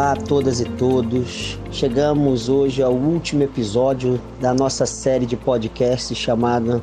Olá 0.00 0.12
a 0.12 0.16
todas 0.16 0.60
e 0.60 0.64
todos. 0.64 1.58
Chegamos 1.70 2.48
hoje 2.48 2.82
ao 2.82 2.94
último 2.94 3.42
episódio 3.42 4.18
da 4.40 4.54
nossa 4.54 4.86
série 4.86 5.26
de 5.26 5.36
podcasts 5.36 6.16
chamada 6.16 6.82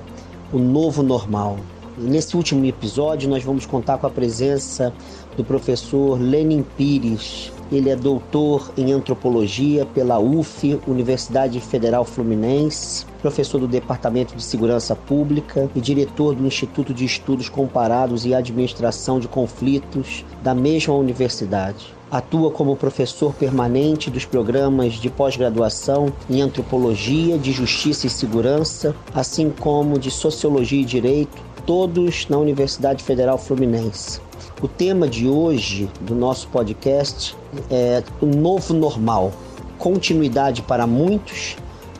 O 0.53 0.59
Novo 0.59 1.01
Normal. 1.01 1.57
Nesse 1.97 2.37
último 2.37 2.63
episódio 2.63 3.27
nós 3.27 3.43
vamos 3.43 3.65
contar 3.65 3.97
com 3.97 4.05
a 4.05 4.11
presença 4.11 4.93
do 5.35 5.43
professor 5.43 6.21
Lenin 6.21 6.63
Pires. 6.77 7.51
Ele 7.71 7.89
é 7.89 7.95
doutor 7.95 8.71
em 8.77 8.91
antropologia 8.91 9.83
pela 9.83 10.19
UF, 10.19 10.79
Universidade 10.85 11.59
Federal 11.59 12.05
Fluminense, 12.05 13.03
professor 13.19 13.57
do 13.57 13.67
Departamento 13.67 14.35
de 14.35 14.43
Segurança 14.43 14.95
Pública 14.95 15.67
e 15.73 15.81
diretor 15.81 16.35
do 16.35 16.45
Instituto 16.45 16.93
de 16.93 17.03
Estudos 17.03 17.49
Comparados 17.49 18.27
e 18.27 18.35
Administração 18.35 19.19
de 19.19 19.27
Conflitos 19.27 20.23
da 20.43 20.53
mesma 20.53 20.93
universidade. 20.93 21.96
Atua 22.09 22.49
como 22.51 22.77
professor 22.77 23.33
permanente 23.33 24.09
dos 24.09 24.23
programas 24.23 24.93
de 24.93 25.09
pós-graduação 25.09 26.13
em 26.29 26.41
Antropologia, 26.41 27.37
de 27.37 27.51
Justiça 27.51 28.07
e 28.07 28.09
Segurança, 28.09 28.95
assim 29.13 29.49
como 29.49 29.99
de 29.99 30.09
Sociologia 30.09 30.81
e 30.81 30.85
Direito, 30.85 31.41
todos 31.65 32.25
na 32.29 32.37
Universidade 32.37 33.03
Federal 33.03 33.37
Fluminense. 33.37 34.21
O 34.61 34.69
tema 34.69 35.05
de 35.05 35.27
hoje 35.27 35.89
do 35.99 36.15
nosso 36.15 36.47
podcast 36.47 37.35
é 37.69 38.01
o 38.21 38.25
novo 38.25 38.73
normal, 38.73 39.33
continuidade 39.77 40.61
para 40.61 40.87
muitos, 40.87 41.57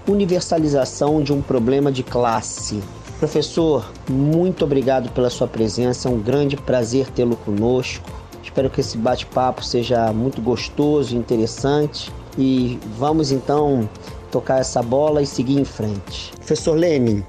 universalização 0.08 1.22
de 1.22 1.34
um 1.34 1.42
problema 1.42 1.92
de 1.92 2.02
classe. 2.02 2.82
Professor, 3.20 3.92
muito 4.10 4.64
obrigado 4.64 5.10
pela 5.10 5.30
sua 5.30 5.48
presença, 5.48 6.08
é 6.08 6.12
um 6.12 6.20
grande 6.20 6.56
prazer 6.56 7.10
tê-lo 7.10 7.36
conosco. 7.36 8.17
Espero 8.58 8.72
que 8.72 8.82
esse 8.82 8.98
bate-papo 8.98 9.64
seja 9.64 10.12
muito 10.12 10.42
gostoso 10.42 11.16
interessante. 11.16 12.12
E 12.36 12.80
vamos 12.98 13.32
então 13.32 13.88
tocar 14.32 14.60
essa 14.60 14.82
bola 14.82 15.22
e 15.22 15.28
seguir 15.28 15.60
em 15.60 15.64
frente. 15.64 16.32
Professor 16.38 16.74
Lenin, 16.74 17.24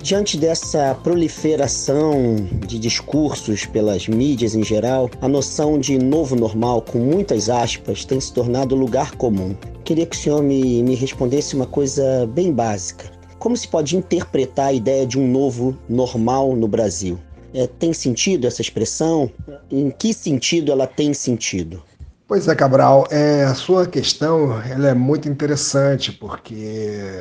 Diante 0.00 0.36
dessa 0.36 0.96
proliferação 1.02 2.36
de 2.64 2.78
discursos 2.78 3.66
pelas 3.66 4.06
mídias 4.06 4.54
em 4.54 4.62
geral, 4.62 5.10
a 5.20 5.26
noção 5.26 5.80
de 5.80 5.98
novo 5.98 6.36
normal, 6.36 6.82
com 6.82 6.98
muitas 6.98 7.50
aspas, 7.50 8.04
tem 8.04 8.20
se 8.20 8.32
tornado 8.32 8.76
lugar 8.76 9.16
comum. 9.16 9.56
Queria 9.84 10.06
que 10.06 10.16
o 10.16 10.18
senhor 10.18 10.44
me, 10.44 10.80
me 10.84 10.94
respondesse 10.94 11.56
uma 11.56 11.66
coisa 11.66 12.24
bem 12.32 12.52
básica. 12.52 13.10
Como 13.36 13.56
se 13.56 13.66
pode 13.66 13.96
interpretar 13.96 14.66
a 14.66 14.72
ideia 14.72 15.04
de 15.04 15.18
um 15.18 15.26
novo 15.26 15.76
normal 15.88 16.54
no 16.54 16.68
Brasil? 16.68 17.18
É, 17.54 17.66
tem 17.66 17.92
sentido 17.92 18.46
essa 18.46 18.62
expressão? 18.62 19.30
Em 19.70 19.90
que 19.90 20.14
sentido 20.14 20.72
ela 20.72 20.86
tem 20.86 21.12
sentido? 21.12 21.82
Pois 22.26 22.48
é, 22.48 22.54
Cabral, 22.54 23.06
é, 23.10 23.44
a 23.44 23.54
sua 23.54 23.86
questão 23.86 24.58
ela 24.62 24.88
é 24.88 24.94
muito 24.94 25.28
interessante 25.28 26.10
porque 26.10 27.12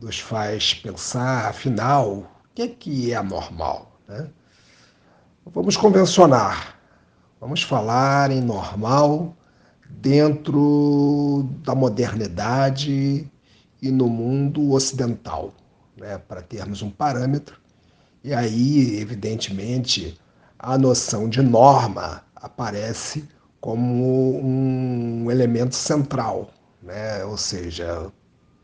nos 0.00 0.18
faz 0.18 0.72
pensar, 0.72 1.50
afinal, 1.50 2.10
o 2.10 2.26
que 2.54 2.62
é 2.62 2.68
que 2.68 3.12
é 3.12 3.22
normal? 3.22 4.00
Né? 4.08 4.26
Vamos 5.52 5.76
convencionar, 5.76 6.78
vamos 7.38 7.62
falar 7.62 8.30
em 8.30 8.40
normal 8.40 9.36
dentro 9.90 11.46
da 11.62 11.74
modernidade 11.74 13.30
e 13.82 13.90
no 13.90 14.08
mundo 14.08 14.72
ocidental, 14.72 15.52
né? 15.94 16.16
para 16.16 16.40
termos 16.40 16.80
um 16.80 16.88
parâmetro. 16.88 17.63
E 18.24 18.32
aí, 18.32 18.98
evidentemente, 19.00 20.18
a 20.58 20.78
noção 20.78 21.28
de 21.28 21.42
norma 21.42 22.24
aparece 22.34 23.28
como 23.60 24.40
um 24.42 25.30
elemento 25.30 25.74
central, 25.74 26.50
né? 26.82 27.22
ou 27.26 27.36
seja, 27.36 28.10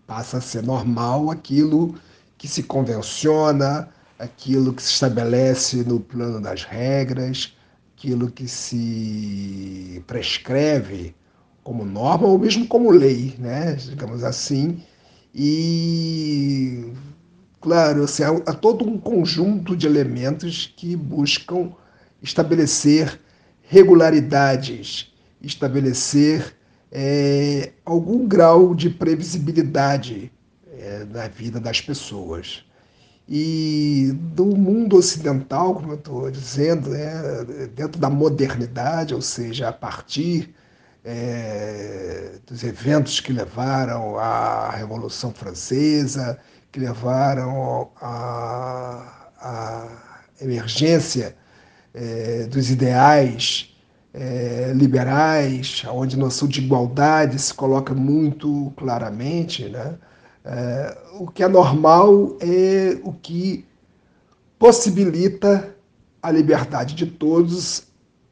passa 0.06 0.38
a 0.38 0.40
ser 0.40 0.62
normal 0.62 1.30
aquilo 1.30 1.94
que 2.38 2.48
se 2.48 2.62
convenciona, 2.62 3.90
aquilo 4.18 4.72
que 4.72 4.82
se 4.82 4.92
estabelece 4.92 5.84
no 5.84 6.00
plano 6.00 6.40
das 6.40 6.64
regras, 6.64 7.54
aquilo 7.94 8.30
que 8.30 8.48
se 8.48 10.02
prescreve 10.06 11.14
como 11.62 11.84
norma 11.84 12.26
ou 12.26 12.38
mesmo 12.38 12.66
como 12.66 12.90
lei, 12.90 13.34
né? 13.38 13.74
digamos 13.74 14.24
assim. 14.24 14.82
E, 15.34 16.92
claro, 17.60 18.04
assim, 18.04 18.22
há, 18.22 18.30
há 18.46 18.52
todo 18.54 18.88
um 18.88 18.98
conjunto 18.98 19.76
de 19.76 19.86
elementos 19.86 20.72
que 20.76 20.96
buscam 20.96 21.72
estabelecer 22.22 23.20
regularidades, 23.62 25.12
estabelecer 25.40 26.56
é, 26.90 27.72
algum 27.84 28.26
grau 28.26 28.74
de 28.74 28.90
previsibilidade 28.90 30.32
é, 30.72 31.04
na 31.04 31.28
vida 31.28 31.60
das 31.60 31.80
pessoas. 31.80 32.64
E 33.28 34.10
do 34.34 34.44
mundo 34.44 34.96
ocidental, 34.96 35.74
como 35.74 35.92
eu 35.92 35.96
estou 35.96 36.30
dizendo, 36.32 36.90
né, 36.90 37.12
dentro 37.76 38.00
da 38.00 38.10
modernidade, 38.10 39.14
ou 39.14 39.22
seja, 39.22 39.68
a 39.68 39.72
partir 39.72 40.52
é, 41.04 42.32
dos 42.44 42.64
eventos 42.64 43.20
que 43.20 43.32
levaram 43.32 44.18
à 44.18 44.70
Revolução 44.70 45.32
Francesa, 45.32 46.40
que 46.70 46.80
levaram 46.80 47.90
à 48.00 49.20
emergência 50.40 51.36
é, 51.92 52.44
dos 52.46 52.70
ideais 52.70 53.74
é, 54.12 54.72
liberais, 54.74 55.82
onde 55.88 56.16
a 56.16 56.18
noção 56.18 56.48
de 56.48 56.60
igualdade 56.60 57.38
se 57.38 57.54
coloca 57.54 57.94
muito 57.94 58.72
claramente, 58.76 59.68
né? 59.68 59.96
É, 60.44 60.98
o 61.18 61.26
que 61.26 61.42
é 61.42 61.48
normal 61.48 62.36
é 62.40 62.98
o 63.04 63.12
que 63.12 63.66
possibilita 64.58 65.76
a 66.22 66.30
liberdade 66.30 66.94
de 66.94 67.06
todos 67.06 67.84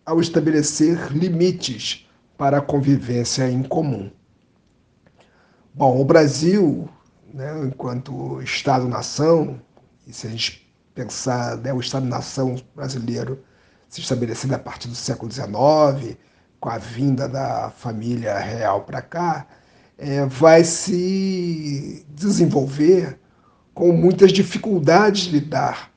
ao 0.05 0.21
estabelecer 0.21 1.13
limites 1.13 2.07
para 2.37 2.59
a 2.59 2.63
convivência 2.63 3.51
em 3.51 3.63
comum. 3.63 4.11
Bom, 5.75 6.01
o 6.01 6.05
Brasil, 6.05 6.89
né, 7.33 7.53
enquanto 7.65 8.41
Estado-nação, 8.43 9.61
e 10.07 10.13
se 10.13 10.27
a 10.27 10.31
gente 10.31 10.69
pensar 10.95 11.57
né, 11.59 11.73
o 11.73 11.81
Estado-nação 11.81 12.57
brasileiro 12.75 13.43
se 13.89 14.01
estabelecendo 14.01 14.55
a 14.55 14.59
partir 14.59 14.89
do 14.89 14.95
século 14.95 15.31
XIX, 15.31 16.17
com 16.61 16.69
a 16.69 16.79
vinda 16.79 17.29
da 17.29 17.71
família 17.71 18.39
real 18.39 18.83
para 18.83 19.01
cá, 19.01 19.47
é, 19.97 20.25
vai 20.27 20.65
se 20.65 22.05
desenvolver 22.09 23.19
com 23.73 23.93
muitas 23.93 24.33
dificuldades 24.33 25.23
de 25.23 25.31
lidar 25.31 25.93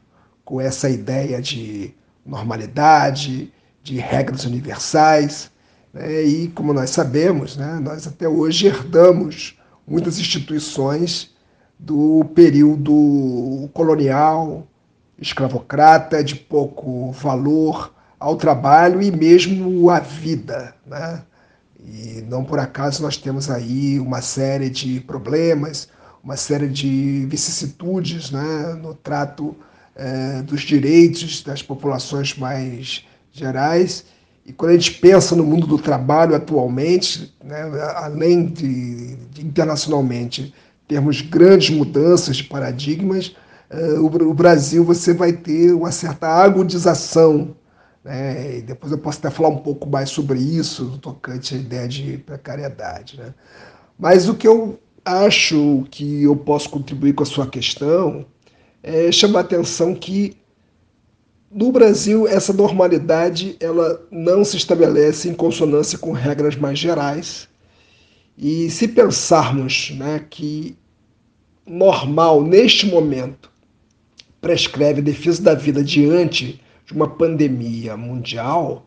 com 0.46 0.62
essa 0.62 0.90
ideia 0.90 1.42
de 1.42 1.94
normalidade, 2.26 3.52
de 3.84 3.98
regras 3.98 4.46
universais. 4.46 5.52
Né? 5.94 6.24
E, 6.24 6.48
como 6.50 6.74
nós 6.74 6.92
sabemos, 6.92 7.58
né, 7.58 7.80
nós 7.82 8.08
até 8.08 8.28
hoje 8.28 8.68
herdamos 8.68 9.60
muitas 9.92 10.18
instituições 10.18 11.32
do 11.78 12.24
período 12.34 13.70
colonial, 13.74 14.66
escravocrata, 15.20 16.24
de 16.24 16.36
pouco 16.36 17.12
valor 17.12 17.94
ao 18.18 18.38
trabalho 18.38 19.02
e 19.02 19.12
mesmo 19.12 19.90
à 19.90 20.00
vida. 20.00 20.74
Né? 20.86 21.22
E 21.84 22.24
não 22.30 22.46
por 22.46 22.58
acaso 22.58 23.02
nós 23.02 23.18
temos 23.18 23.50
aí 23.50 24.00
uma 24.00 24.22
série 24.22 24.70
de 24.70 25.02
problemas, 25.02 25.90
uma 26.24 26.38
série 26.38 26.70
de 26.70 27.26
vicissitudes 27.26 28.32
né? 28.32 28.80
no 28.82 28.94
trato 28.94 29.56
é, 29.96 30.42
dos 30.44 30.62
direitos 30.62 31.44
das 31.44 31.62
populações 31.62 32.38
mais 32.38 33.04
gerais. 33.34 34.06
E 34.46 34.52
quando 34.52 34.72
a 34.72 34.74
gente 34.74 34.94
pensa 34.94 35.36
no 35.36 35.44
mundo 35.44 35.68
do 35.68 35.78
trabalho 35.78 36.36
atualmente, 36.36 37.34
né, 37.44 37.62
além 37.96 38.48
de, 38.48 39.16
de 39.16 39.46
internacionalmente 39.46 40.54
termos 40.88 41.22
grandes 41.22 41.70
mudanças 41.70 42.38
de 42.38 42.44
paradigmas, 42.44 43.36
uh, 43.72 44.04
o, 44.04 44.34
Brasil 44.34 44.84
você 44.84 45.14
vai 45.14 45.32
ter 45.32 45.74
uma 45.74 45.92
certa 45.92 46.28
agudização. 46.28 47.56
Né? 48.04 48.58
E 48.58 48.62
depois 48.62 48.92
eu 48.92 48.98
posso 48.98 49.20
até 49.20 49.30
falar 49.30 49.50
um 49.50 49.60
pouco 49.60 49.88
mais 49.88 50.10
sobre 50.10 50.40
isso, 50.40 50.84
no 50.84 50.98
tocante 50.98 51.56
à 51.56 51.58
ideia 51.58 51.88
de 51.88 52.18
precariedade. 52.18 53.18
Né? 53.18 53.34
Mas 53.98 54.28
o 54.28 54.36
que 54.36 54.48
eu 54.48 54.80
acho 55.06 55.86
que 55.90 56.24
eu 56.24 56.36
posso 56.36 56.70
contribuir 56.70 57.14
com 57.14 57.24
a 57.24 57.28
sua 57.28 57.48
questão 57.48 58.26
é 58.84 59.12
chamar 59.12 59.40
a 59.40 59.44
atenção 59.44 59.94
que 59.94 60.41
no 61.54 61.72
Brasil 61.72 62.28
essa 62.28 62.54
normalidade 62.54 63.58
ela 63.60 64.02
não 64.10 64.46
se 64.46 64.56
estabelece 64.56 65.28
em 65.28 65.34
consonância 65.34 65.98
com 65.98 66.12
regras 66.12 66.56
mais 66.56 66.80
gerais. 66.80 67.48
E 68.38 68.70
se 68.70 68.88
pensarmos 68.88 69.92
né, 69.98 70.26
que 70.30 70.78
normal 71.68 72.42
neste 72.42 72.86
momento 72.86 73.52
prescreve 74.40 75.02
a 75.02 75.04
defesa 75.04 75.44
da 75.44 75.54
vida 75.54 75.84
diante 75.84 76.62
de 76.86 76.94
uma 76.94 77.08
pandemia 77.08 77.96
mundial, 77.98 78.86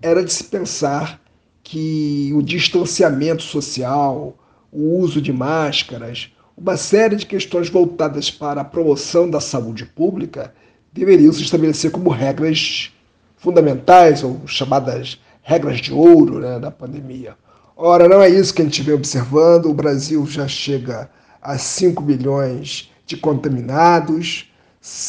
era 0.00 0.24
de 0.24 0.32
se 0.32 0.44
pensar 0.44 1.20
que 1.62 2.32
o 2.34 2.42
distanciamento 2.42 3.42
social, 3.42 4.36
o 4.72 4.98
uso 4.98 5.20
de 5.20 5.32
máscaras, 5.32 6.32
uma 6.56 6.76
série 6.76 7.16
de 7.16 7.26
questões 7.26 7.68
voltadas 7.68 8.30
para 8.30 8.62
a 8.62 8.64
promoção 8.64 9.28
da 9.30 9.40
saúde 9.40 9.84
pública 9.84 10.52
deveriam 10.94 11.32
se 11.32 11.42
estabelecer 11.42 11.90
como 11.90 12.08
regras 12.08 12.92
fundamentais 13.36 14.22
ou 14.22 14.40
chamadas 14.46 15.20
regras 15.42 15.80
de 15.80 15.92
ouro 15.92 16.38
né, 16.38 16.58
da 16.58 16.70
pandemia. 16.70 17.36
Ora, 17.76 18.08
não 18.08 18.22
é 18.22 18.30
isso 18.30 18.54
que 18.54 18.62
a 18.62 18.64
gente 18.64 18.82
vem 18.82 18.94
observando. 18.94 19.66
O 19.66 19.74
Brasil 19.74 20.24
já 20.26 20.46
chega 20.46 21.10
a 21.42 21.58
5 21.58 22.02
milhões 22.02 22.90
de 23.04 23.16
contaminados, 23.16 24.50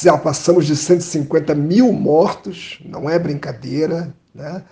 já 0.01 0.17
passamos 0.17 0.65
de 0.65 0.75
150 0.75 1.55
mil 1.55 1.93
mortos, 1.93 2.79
não 2.83 3.09
é 3.09 3.17
brincadeira, 3.17 4.13
né? 4.33 4.63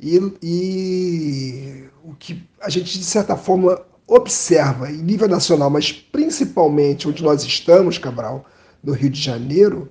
E, 0.00 0.18
e 0.42 1.84
o 2.02 2.14
que 2.14 2.42
a 2.60 2.68
gente, 2.68 2.98
de 2.98 3.04
certa 3.04 3.36
forma, 3.36 3.80
observa 4.06 4.90
em 4.90 4.96
nível 4.96 5.28
nacional, 5.28 5.70
mas 5.70 5.92
principalmente 5.92 7.06
onde 7.06 7.22
nós 7.22 7.44
estamos, 7.44 7.98
Cabral, 7.98 8.44
no 8.82 8.92
Rio 8.92 9.10
de 9.10 9.20
Janeiro, 9.20 9.88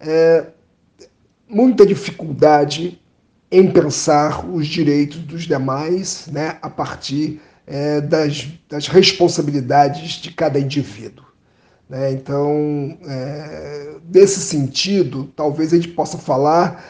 é 0.00 0.46
muita 1.48 1.84
dificuldade 1.84 3.00
em 3.50 3.70
pensar 3.70 4.48
os 4.48 4.66
direitos 4.66 5.18
dos 5.18 5.42
demais 5.42 6.28
né, 6.28 6.58
a 6.62 6.70
partir 6.70 7.40
é, 7.66 8.00
das, 8.00 8.48
das 8.68 8.86
responsabilidades 8.86 10.12
de 10.14 10.32
cada 10.32 10.58
indivíduo. 10.58 11.24
Né? 11.88 12.12
Então, 12.12 12.96
é, 13.04 13.96
nesse 14.12 14.40
sentido, 14.40 15.24
talvez 15.36 15.72
a 15.72 15.76
gente 15.76 15.88
possa 15.88 16.16
falar 16.16 16.84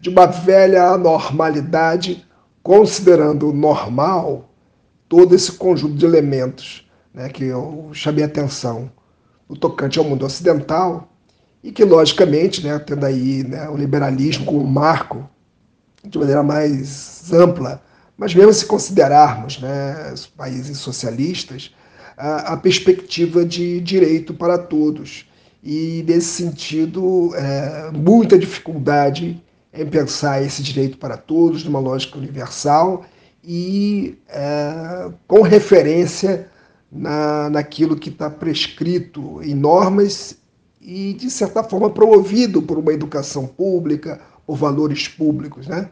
de 0.00 0.08
uma 0.08 0.26
velha 0.26 0.84
anormalidade, 0.90 2.26
considerando 2.62 3.52
normal 3.52 4.48
todo 5.08 5.34
esse 5.34 5.52
conjunto 5.52 5.94
de 5.94 6.06
elementos 6.06 6.88
né, 7.12 7.28
que 7.28 7.44
eu 7.44 7.90
chamei 7.92 8.24
atenção 8.24 8.90
no 9.48 9.56
tocante 9.56 9.98
ao 9.98 10.04
mundo 10.04 10.24
ocidental 10.24 11.09
e 11.62 11.70
que, 11.70 11.84
logicamente, 11.84 12.66
né, 12.66 12.78
tendo 12.78 13.04
aí 13.04 13.44
né, 13.44 13.68
o 13.68 13.76
liberalismo 13.76 14.46
como 14.46 14.64
marco 14.66 15.28
de 16.02 16.18
maneira 16.18 16.42
mais 16.42 17.30
ampla, 17.32 17.82
mas 18.16 18.34
mesmo 18.34 18.52
se 18.52 18.66
considerarmos 18.66 19.60
né, 19.60 20.14
países 20.36 20.78
socialistas, 20.78 21.74
a, 22.16 22.52
a 22.52 22.56
perspectiva 22.56 23.44
de 23.44 23.80
direito 23.80 24.32
para 24.34 24.58
todos. 24.58 25.26
E, 25.62 26.04
nesse 26.06 26.42
sentido, 26.42 27.34
é, 27.34 27.90
muita 27.92 28.38
dificuldade 28.38 29.42
em 29.72 29.86
pensar 29.86 30.42
esse 30.42 30.62
direito 30.62 30.98
para 30.98 31.16
todos 31.16 31.64
numa 31.64 31.78
lógica 31.78 32.18
universal 32.18 33.04
e 33.44 34.18
é, 34.28 35.10
com 35.26 35.42
referência 35.42 36.48
na, 36.90 37.48
naquilo 37.50 37.96
que 37.96 38.08
está 38.08 38.28
prescrito 38.28 39.40
em 39.42 39.54
normas 39.54 40.36
e, 40.80 41.12
de 41.14 41.30
certa 41.30 41.62
forma, 41.62 41.90
promovido 41.90 42.62
por 42.62 42.78
uma 42.78 42.92
educação 42.92 43.46
pública, 43.46 44.20
por 44.46 44.56
valores 44.56 45.08
públicos. 45.08 45.66
Né? 45.66 45.90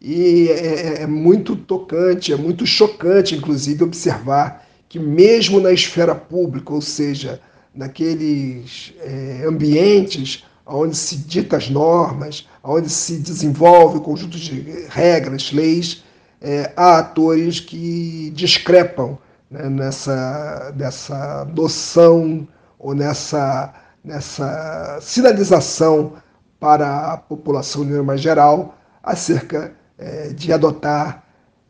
E 0.00 0.48
é, 0.48 0.52
é, 0.52 1.02
é 1.02 1.06
muito 1.06 1.56
tocante, 1.56 2.32
é 2.32 2.36
muito 2.36 2.64
chocante, 2.66 3.34
inclusive, 3.34 3.82
observar 3.84 4.66
que, 4.88 4.98
mesmo 4.98 5.60
na 5.60 5.72
esfera 5.72 6.14
pública, 6.14 6.72
ou 6.72 6.80
seja, 6.80 7.40
naqueles 7.74 8.94
é, 9.00 9.44
ambientes 9.46 10.44
onde 10.66 10.96
se 10.96 11.16
dita 11.16 11.56
as 11.56 11.70
normas, 11.70 12.46
onde 12.62 12.90
se 12.90 13.18
desenvolve 13.18 13.98
o 13.98 14.00
conjunto 14.02 14.38
de 14.38 14.86
regras, 14.88 15.50
leis, 15.52 16.04
é, 16.40 16.72
há 16.76 16.98
atores 16.98 17.58
que 17.58 18.30
discrepam 18.34 19.18
né, 19.50 19.68
nessa, 19.68 20.72
nessa 20.76 21.44
noção 21.54 22.46
ou 22.78 22.94
nessa, 22.94 23.72
nessa 24.04 24.98
sinalização 25.00 26.14
para 26.58 27.12
a 27.12 27.16
população 27.16 27.84
de 27.84 27.92
mais 28.02 28.20
geral 28.20 28.76
acerca 29.02 29.74
é, 29.96 30.28
de 30.28 30.52
adotar 30.52 31.24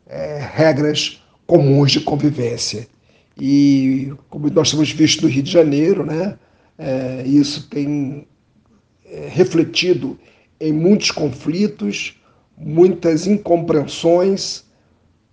é, 0.07 0.39
regras 0.53 1.23
comuns 1.45 1.91
de 1.91 2.01
convivência. 2.01 2.87
E 3.39 4.13
como 4.29 4.49
nós 4.49 4.71
temos 4.71 4.91
visto 4.91 5.23
no 5.23 5.29
Rio 5.29 5.43
de 5.43 5.51
Janeiro, 5.51 6.05
né, 6.05 6.37
é, 6.77 7.23
isso 7.25 7.69
tem 7.69 8.27
é, 9.05 9.27
refletido 9.29 10.19
em 10.59 10.73
muitos 10.73 11.11
conflitos, 11.11 12.19
muitas 12.57 13.25
incompreensões, 13.25 14.65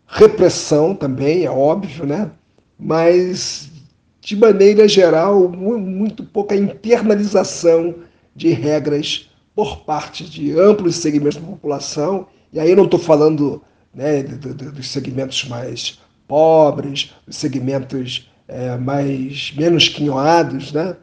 repressão 0.07 0.95
também, 0.95 1.45
é 1.45 1.51
óbvio, 1.51 2.07
né? 2.07 2.31
mas 2.79 3.71
de 4.27 4.35
maneira 4.35 4.89
geral, 4.89 5.49
muito 5.49 6.25
pouca 6.25 6.57
internalização 6.57 7.95
de 8.35 8.49
regras 8.49 9.31
por 9.55 9.85
parte 9.85 10.29
de 10.29 10.51
amplos 10.59 10.97
segmentos 10.97 11.37
da 11.37 11.47
população, 11.47 12.27
e 12.53 12.59
aí 12.59 12.71
eu 12.71 12.77
não 12.77 12.87
estou 12.87 12.99
falando 12.99 13.63
né, 13.95 14.25
dos 14.25 14.91
segmentos 14.91 15.45
mais 15.45 16.01
pobres, 16.27 17.15
dos 17.25 17.37
segmentos 17.37 18.29
é, 18.49 18.77
mais 18.77 19.55
menos 19.57 19.89
quinhoados, 19.89 20.73
né? 20.73 20.97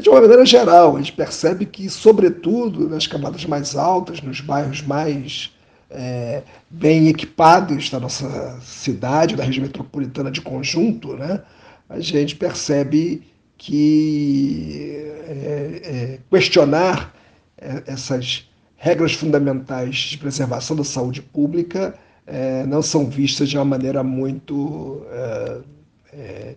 De 0.00 0.08
uma 0.08 0.22
maneira 0.22 0.46
geral, 0.46 0.96
a 0.96 1.00
gente 1.00 1.12
percebe 1.12 1.66
que, 1.66 1.90
sobretudo 1.90 2.88
nas 2.88 3.06
camadas 3.06 3.44
mais 3.44 3.76
altas, 3.76 4.22
nos 4.22 4.40
bairros 4.40 4.80
mais 4.80 5.50
é, 5.90 6.42
bem 6.70 7.08
equipados 7.08 7.90
da 7.90 8.00
nossa 8.00 8.58
cidade, 8.62 9.36
da 9.36 9.44
região 9.44 9.66
metropolitana 9.66 10.30
de 10.30 10.40
conjunto, 10.40 11.14
né, 11.14 11.42
a 11.90 11.98
gente 11.98 12.36
percebe 12.36 13.22
que 13.58 15.12
é, 15.26 15.80
é, 15.84 16.18
questionar 16.30 17.14
é, 17.58 17.82
essas 17.86 18.48
regras 18.76 19.12
fundamentais 19.12 19.96
de 19.96 20.16
preservação 20.16 20.76
da 20.76 20.84
saúde 20.84 21.20
pública 21.20 21.94
é, 22.26 22.64
não 22.64 22.80
são 22.80 23.10
vistas 23.10 23.50
de 23.50 23.58
uma 23.58 23.64
maneira 23.64 24.04
muito 24.04 25.04
é, 25.10 26.56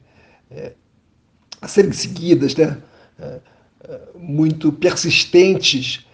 a 1.62 1.68
serem 1.68 1.91
seguidas, 1.91 2.56
né? 2.56 2.77
muito 4.15 4.71
persistentes 4.71 6.05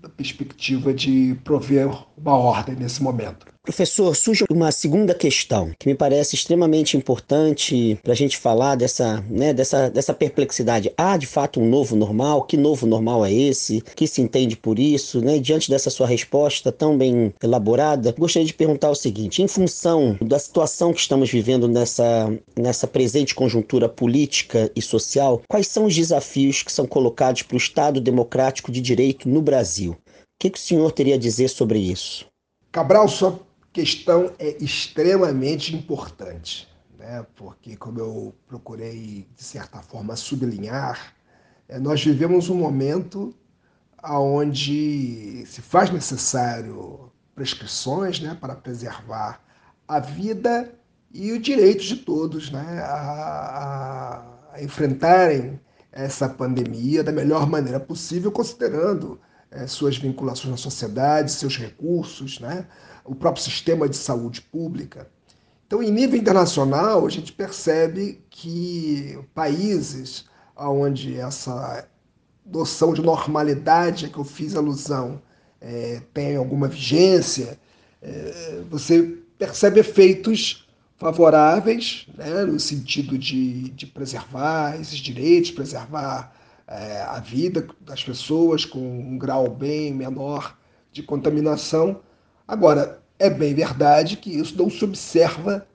da 0.00 0.08
perspectiva 0.08 0.92
de 0.92 1.38
prover 1.44 1.88
uma 2.16 2.36
ordem 2.36 2.74
nesse 2.76 3.02
momento. 3.02 3.51
Professor, 3.64 4.16
surge 4.16 4.44
uma 4.50 4.72
segunda 4.72 5.14
questão 5.14 5.70
que 5.78 5.86
me 5.86 5.94
parece 5.94 6.34
extremamente 6.34 6.96
importante 6.96 7.96
para 8.02 8.12
a 8.12 8.16
gente 8.16 8.36
falar 8.36 8.74
dessa, 8.74 9.24
né, 9.30 9.54
dessa, 9.54 9.88
dessa 9.88 10.12
perplexidade. 10.12 10.92
Há 10.98 11.16
de 11.16 11.28
fato 11.28 11.60
um 11.60 11.68
novo 11.68 11.94
normal? 11.94 12.42
Que 12.42 12.56
novo 12.56 12.88
normal 12.88 13.24
é 13.24 13.32
esse? 13.32 13.80
que 13.94 14.08
se 14.08 14.20
entende 14.20 14.56
por 14.56 14.80
isso? 14.80 15.20
Né? 15.20 15.38
Diante 15.38 15.70
dessa 15.70 15.90
sua 15.90 16.08
resposta 16.08 16.72
tão 16.72 16.98
bem 16.98 17.32
elaborada, 17.40 18.12
gostaria 18.18 18.44
de 18.44 18.52
perguntar 18.52 18.90
o 18.90 18.96
seguinte: 18.96 19.42
em 19.42 19.46
função 19.46 20.18
da 20.20 20.40
situação 20.40 20.92
que 20.92 21.00
estamos 21.00 21.30
vivendo 21.30 21.68
nessa, 21.68 22.36
nessa 22.58 22.88
presente 22.88 23.32
conjuntura 23.32 23.88
política 23.88 24.72
e 24.74 24.82
social, 24.82 25.40
quais 25.46 25.68
são 25.68 25.84
os 25.84 25.94
desafios 25.94 26.64
que 26.64 26.72
são 26.72 26.84
colocados 26.84 27.42
para 27.42 27.54
o 27.54 27.58
Estado 27.58 28.00
democrático 28.00 28.72
de 28.72 28.80
direito 28.80 29.28
no 29.28 29.40
Brasil? 29.40 29.92
O 29.92 29.96
que, 30.40 30.50
que 30.50 30.58
o 30.58 30.62
senhor 30.62 30.90
teria 30.90 31.14
a 31.14 31.18
dizer 31.18 31.46
sobre 31.46 31.78
isso? 31.78 32.26
Cabral, 32.72 33.06
sua 33.06 33.38
questão 33.72 34.32
é 34.38 34.62
extremamente 34.62 35.74
importante, 35.74 36.68
né? 36.98 37.26
porque, 37.34 37.76
como 37.76 37.98
eu 37.98 38.34
procurei, 38.46 39.26
de 39.34 39.42
certa 39.42 39.80
forma, 39.80 40.14
sublinhar, 40.14 41.14
é, 41.68 41.78
nós 41.78 42.04
vivemos 42.04 42.48
um 42.48 42.56
momento 42.56 43.34
onde 44.04 45.44
se 45.46 45.62
faz 45.62 45.90
necessário 45.90 47.10
prescrições 47.34 48.20
né, 48.20 48.36
para 48.38 48.54
preservar 48.54 49.40
a 49.86 50.00
vida 50.00 50.74
e 51.12 51.32
o 51.32 51.38
direito 51.38 51.82
de 51.82 51.96
todos 51.96 52.50
né, 52.50 52.80
a, 52.80 54.24
a 54.52 54.62
enfrentarem 54.62 55.60
essa 55.90 56.28
pandemia 56.28 57.04
da 57.04 57.12
melhor 57.12 57.48
maneira 57.48 57.78
possível, 57.78 58.32
considerando 58.32 59.20
é, 59.52 59.66
suas 59.66 59.96
vinculações 59.96 60.50
na 60.50 60.56
sociedade, 60.56 61.30
seus 61.30 61.56
recursos, 61.56 62.40
né? 62.40 62.66
o 63.04 63.14
próprio 63.14 63.42
sistema 63.42 63.88
de 63.88 63.96
saúde 63.96 64.40
pública. 64.40 65.08
Então, 65.66 65.82
em 65.82 65.90
nível 65.90 66.18
internacional, 66.18 67.06
a 67.06 67.10
gente 67.10 67.32
percebe 67.32 68.20
que 68.28 69.18
países 69.34 70.24
onde 70.56 71.16
essa 71.16 71.88
noção 72.44 72.92
de 72.92 73.00
normalidade 73.00 74.06
a 74.06 74.08
que 74.08 74.18
eu 74.18 74.24
fiz 74.24 74.54
alusão 74.54 75.22
é, 75.60 76.02
tem 76.12 76.36
alguma 76.36 76.68
vigência, 76.68 77.58
é, 78.02 78.62
você 78.68 79.18
percebe 79.38 79.80
efeitos 79.80 80.68
favoráveis, 80.96 82.06
né, 82.16 82.44
no 82.44 82.60
sentido 82.60 83.16
de, 83.16 83.70
de 83.70 83.86
preservar 83.86 84.80
esses 84.80 84.98
direitos, 84.98 85.50
preservar 85.50 86.32
é, 86.72 87.02
a 87.02 87.20
vida 87.20 87.66
das 87.80 88.02
pessoas 88.02 88.64
com 88.64 88.80
um 88.80 89.18
grau 89.18 89.48
bem 89.48 89.92
menor 89.92 90.56
de 90.90 91.02
contaminação. 91.02 92.00
Agora, 92.46 93.02
é 93.18 93.28
bem 93.28 93.54
verdade 93.54 94.16
que 94.16 94.30
isso 94.30 94.56
não 94.56 94.70
se 94.70 94.84
observa 94.84 95.66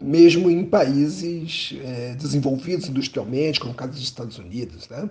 mesmo 0.00 0.50
em 0.50 0.64
países 0.64 1.74
é, 1.82 2.14
desenvolvidos 2.14 2.88
industrialmente, 2.88 3.60
como 3.60 3.72
o 3.72 3.76
caso 3.76 3.92
dos 3.92 4.02
Estados 4.02 4.38
Unidos. 4.38 4.88
Né? 4.88 5.10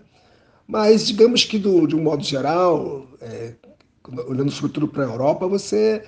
Mas, 0.65 1.07
digamos 1.07 1.43
que, 1.43 1.59
do, 1.59 1.85
de 1.85 1.95
um 1.95 2.01
modo 2.01 2.23
geral, 2.23 3.07
é, 3.21 3.53
olhando 4.27 4.51
sobretudo 4.51 4.87
para 4.87 5.03
a 5.03 5.07
Europa, 5.07 5.47
você 5.47 6.03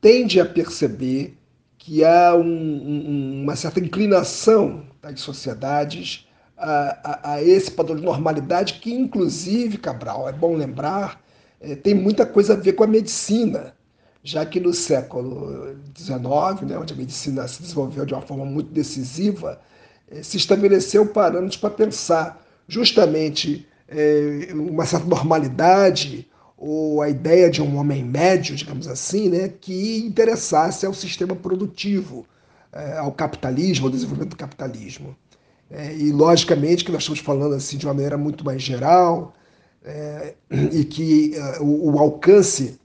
tende 0.00 0.40
a 0.40 0.46
perceber 0.46 1.36
que 1.78 2.04
há 2.04 2.34
um, 2.34 2.42
um, 2.42 3.42
uma 3.42 3.56
certa 3.56 3.80
inclinação 3.80 4.84
das 5.00 5.20
sociedades 5.20 6.26
a, 6.60 7.32
a, 7.34 7.42
esse 7.42 7.70
padrão 7.70 7.96
de 7.96 8.02
normalidade, 8.02 8.74
que, 8.74 8.92
inclusive, 8.92 9.78
Cabral, 9.78 10.28
é 10.28 10.32
bom 10.32 10.54
lembrar, 10.54 11.20
é, 11.60 11.74
tem 11.74 11.94
muita 11.94 12.26
coisa 12.26 12.54
a 12.54 12.56
ver 12.56 12.74
com 12.74 12.84
a 12.84 12.86
medicina 12.86 13.74
já 14.22 14.44
que 14.44 14.60
no 14.60 14.72
século 14.72 15.76
XIX, 15.96 16.68
né, 16.68 16.78
onde 16.78 16.92
a 16.92 16.96
medicina 16.96 17.46
se 17.48 17.62
desenvolveu 17.62 18.04
de 18.04 18.14
uma 18.14 18.22
forma 18.22 18.44
muito 18.44 18.70
decisiva, 18.72 19.60
eh, 20.10 20.22
se 20.22 20.36
estabeleceu 20.36 21.06
parâmetros 21.06 21.56
para 21.56 21.70
pensar 21.70 22.44
justamente 22.68 23.66
é, 23.88 24.50
uma 24.52 24.86
certa 24.86 25.06
normalidade 25.06 26.28
ou 26.56 27.02
a 27.02 27.08
ideia 27.08 27.50
de 27.50 27.62
um 27.62 27.76
homem 27.76 28.04
médio, 28.04 28.54
digamos 28.54 28.86
assim, 28.86 29.28
né, 29.30 29.48
que 29.48 29.98
interessasse 29.98 30.84
ao 30.84 30.92
sistema 30.94 31.34
produtivo, 31.34 32.26
é, 32.72 32.98
ao 32.98 33.12
capitalismo, 33.12 33.86
ao 33.86 33.90
desenvolvimento 33.90 34.30
do 34.30 34.36
capitalismo. 34.36 35.16
É, 35.70 35.94
e 35.94 36.10
logicamente 36.10 36.84
que 36.84 36.90
nós 36.90 37.02
estamos 37.02 37.20
falando 37.20 37.54
assim 37.54 37.76
de 37.76 37.86
uma 37.86 37.94
maneira 37.94 38.18
muito 38.18 38.44
mais 38.44 38.60
geral 38.60 39.34
e 40.72 40.84
que 40.84 41.32
o, 41.60 41.92
o 41.92 41.98
alcance 41.98 42.78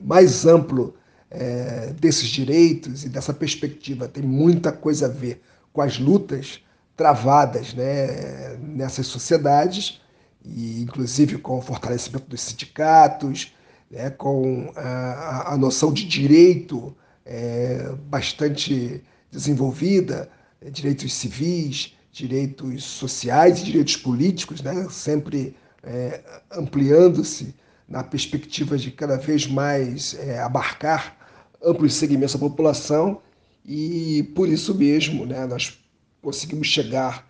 mais 0.00 0.46
amplo 0.46 0.94
é, 1.30 1.92
desses 1.98 2.28
direitos 2.28 3.04
e 3.04 3.08
dessa 3.08 3.34
perspectiva 3.34 4.08
tem 4.08 4.22
muita 4.22 4.72
coisa 4.72 5.06
a 5.06 5.08
ver 5.08 5.42
com 5.72 5.82
as 5.82 5.98
lutas 5.98 6.60
travadas 6.96 7.74
né, 7.74 8.56
nessas 8.56 9.06
sociedades, 9.06 10.00
e 10.42 10.80
inclusive 10.80 11.36
com 11.38 11.58
o 11.58 11.60
fortalecimento 11.60 12.26
dos 12.28 12.40
sindicatos, 12.40 13.52
né, 13.90 14.10
com 14.10 14.72
a, 14.74 15.52
a, 15.52 15.56
noção 15.58 15.92
de 15.92 16.06
direito 16.06 16.96
é, 17.24 17.92
bastante 18.08 19.02
desenvolvida, 19.30 20.30
é, 20.60 20.70
direitos 20.70 21.12
civis, 21.12 21.94
direitos 22.16 22.82
sociais 22.82 23.60
e 23.60 23.64
direitos 23.64 23.96
políticos, 23.96 24.62
né, 24.62 24.88
sempre 24.90 25.54
é, 25.82 26.22
ampliando-se 26.50 27.54
na 27.86 28.02
perspectiva 28.02 28.78
de 28.78 28.90
cada 28.90 29.18
vez 29.18 29.46
mais 29.46 30.14
é, 30.14 30.40
abarcar 30.40 31.14
amplos 31.62 31.92
segmentos 31.92 32.32
da 32.32 32.40
população 32.40 33.20
e 33.64 34.22
por 34.34 34.48
isso 34.48 34.74
mesmo 34.74 35.26
né, 35.26 35.44
nós 35.46 35.78
conseguimos 36.22 36.68
chegar 36.68 37.26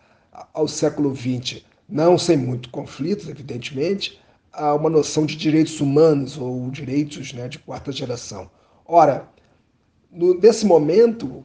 ao 0.55 0.69
século 0.69 1.15
XX, 1.15 1.65
não 1.89 2.17
sem 2.17 2.37
muito 2.37 2.71
conflito, 2.71 3.29
evidentemente, 3.29 4.21
a 4.53 4.73
uma 4.75 4.89
noção 4.89 5.27
de 5.27 5.35
direitos 5.35 5.81
humanos 5.81 6.39
ou 6.39 6.71
direitos 6.71 7.33
né, 7.33 7.49
de 7.49 7.59
quarta 7.59 7.91
geração. 7.91 8.49
Ora, 8.85 9.29
no, 10.11 10.39
nesse 10.39 10.65
momento, 10.65 11.45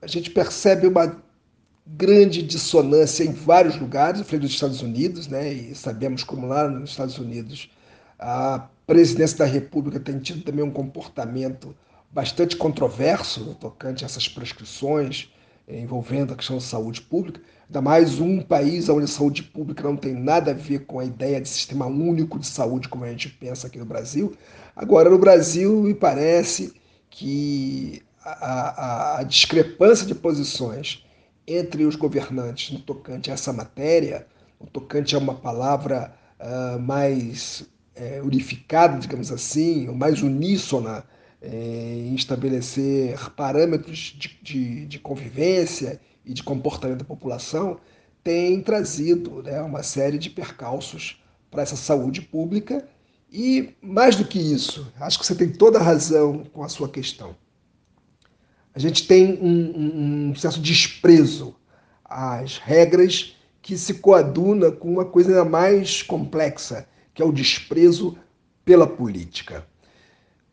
a 0.00 0.06
gente 0.06 0.30
percebe 0.30 0.86
uma 0.86 1.25
grande 1.86 2.42
dissonância 2.42 3.24
em 3.24 3.32
vários 3.32 3.78
lugares. 3.78 4.20
Eu 4.20 4.24
falei 4.24 4.40
dos 4.40 4.50
Estados 4.50 4.82
Unidos, 4.82 5.28
né, 5.28 5.52
e 5.52 5.74
sabemos 5.74 6.24
como 6.24 6.46
lá 6.46 6.68
nos 6.68 6.90
Estados 6.90 7.18
Unidos 7.18 7.70
a 8.18 8.68
presidência 8.86 9.38
da 9.38 9.44
República 9.44 10.00
tem 10.00 10.18
tido 10.18 10.42
também 10.42 10.64
um 10.64 10.70
comportamento 10.70 11.76
bastante 12.10 12.56
controverso 12.56 13.40
no 13.40 13.54
tocante 13.54 14.04
a 14.04 14.06
essas 14.06 14.28
prescrições 14.28 15.30
envolvendo 15.68 16.32
a 16.32 16.36
questão 16.36 16.56
da 16.56 16.62
saúde 16.62 17.00
pública, 17.00 17.40
ainda 17.66 17.82
mais 17.82 18.20
um 18.20 18.40
país 18.40 18.88
onde 18.88 19.04
a 19.04 19.08
saúde 19.08 19.42
pública 19.42 19.82
não 19.82 19.96
tem 19.96 20.14
nada 20.14 20.52
a 20.52 20.54
ver 20.54 20.86
com 20.86 21.00
a 21.00 21.04
ideia 21.04 21.40
de 21.40 21.48
sistema 21.48 21.86
único 21.86 22.38
de 22.38 22.46
saúde 22.46 22.88
como 22.88 23.04
a 23.04 23.10
gente 23.10 23.28
pensa 23.28 23.66
aqui 23.66 23.78
no 23.78 23.84
Brasil. 23.84 24.32
Agora, 24.76 25.10
no 25.10 25.18
Brasil, 25.18 25.82
me 25.82 25.92
parece 25.92 26.72
que 27.10 28.00
a, 28.24 28.30
a, 28.30 29.18
a 29.18 29.22
discrepância 29.24 30.06
de 30.06 30.14
posições 30.14 31.04
entre 31.46 31.84
os 31.84 31.96
governantes 31.96 32.72
no 32.72 32.80
tocante 32.80 33.30
a 33.30 33.34
essa 33.34 33.52
matéria, 33.52 34.26
no 34.60 34.66
tocante 34.66 35.14
a 35.14 35.18
uma 35.18 35.34
palavra 35.34 36.14
uh, 36.40 36.78
mais 36.80 37.64
é, 37.94 38.20
unificada, 38.22 38.98
digamos 38.98 39.32
assim, 39.32 39.88
ou 39.88 39.94
mais 39.94 40.22
uníssona 40.22 41.04
é, 41.40 41.48
em 41.48 42.14
estabelecer 42.14 43.18
parâmetros 43.30 44.14
de, 44.18 44.38
de, 44.42 44.86
de, 44.86 44.98
convivência 44.98 46.00
e 46.24 46.32
de 46.32 46.42
comportamento 46.42 46.98
da 46.98 47.04
população, 47.04 47.78
tem 48.22 48.60
trazido 48.60 49.42
né, 49.42 49.60
uma 49.62 49.82
série 49.82 50.18
de 50.18 50.28
percalços 50.28 51.22
para 51.50 51.62
essa 51.62 51.76
saúde 51.76 52.20
pública. 52.20 52.86
E, 53.30 53.74
mais 53.82 54.16
do 54.16 54.24
que 54.24 54.38
isso, 54.38 54.92
acho 55.00 55.18
que 55.18 55.26
você 55.26 55.34
tem 55.34 55.50
toda 55.50 55.78
a 55.78 55.82
razão 55.82 56.44
com 56.52 56.62
a 56.62 56.68
sua 56.68 56.88
questão. 56.88 57.36
A 58.76 58.78
gente 58.78 59.08
tem 59.08 59.38
um, 59.40 59.48
um, 59.48 60.28
um 60.28 60.34
certo 60.34 60.60
desprezo 60.60 61.56
às 62.04 62.58
regras 62.58 63.34
que 63.62 63.78
se 63.78 63.94
coaduna 63.94 64.70
com 64.70 64.92
uma 64.92 65.04
coisa 65.06 65.30
ainda 65.30 65.46
mais 65.46 66.02
complexa, 66.02 66.86
que 67.14 67.22
é 67.22 67.24
o 67.24 67.32
desprezo 67.32 68.18
pela 68.66 68.86
política. 68.86 69.66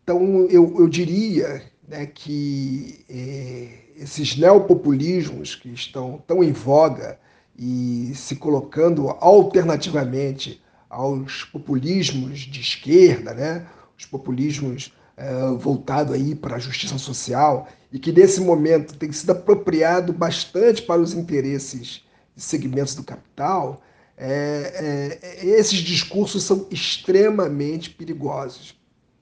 Então, 0.01 0.47
eu, 0.49 0.73
eu 0.79 0.87
diria 0.87 1.63
né, 1.85 2.05
que 2.05 3.03
é, 3.09 3.79
esses 3.97 4.37
neopopulismos 4.37 5.53
que 5.55 5.73
estão 5.73 6.23
tão 6.25 6.41
em 6.41 6.53
voga 6.53 7.19
e 7.59 8.13
se 8.15 8.37
colocando 8.37 9.09
alternativamente 9.09 10.61
aos 10.89 11.43
populismos 11.43 12.39
de 12.39 12.61
esquerda, 12.61 13.33
né, 13.33 13.67
os 13.97 14.05
populismos 14.05 14.93
é, 15.17 15.51
voltados 15.57 16.13
aí 16.13 16.33
para 16.33 16.55
a 16.55 16.59
justiça 16.59 16.97
social 16.97 17.67
e 17.93 17.99
que 17.99 18.11
nesse 18.11 18.41
momento 18.41 18.97
tem 18.97 19.11
sido 19.11 19.29
apropriado 19.33 20.11
bastante 20.11 20.81
para 20.81 20.99
os 20.99 21.13
interesses 21.13 22.03
de 22.35 22.41
segmentos 22.41 22.95
do 22.95 23.03
capital, 23.03 23.83
é, 24.17 25.19
é, 25.21 25.45
esses 25.45 25.77
discursos 25.77 26.43
são 26.43 26.65
extremamente 26.71 27.91
perigosos. 27.91 28.75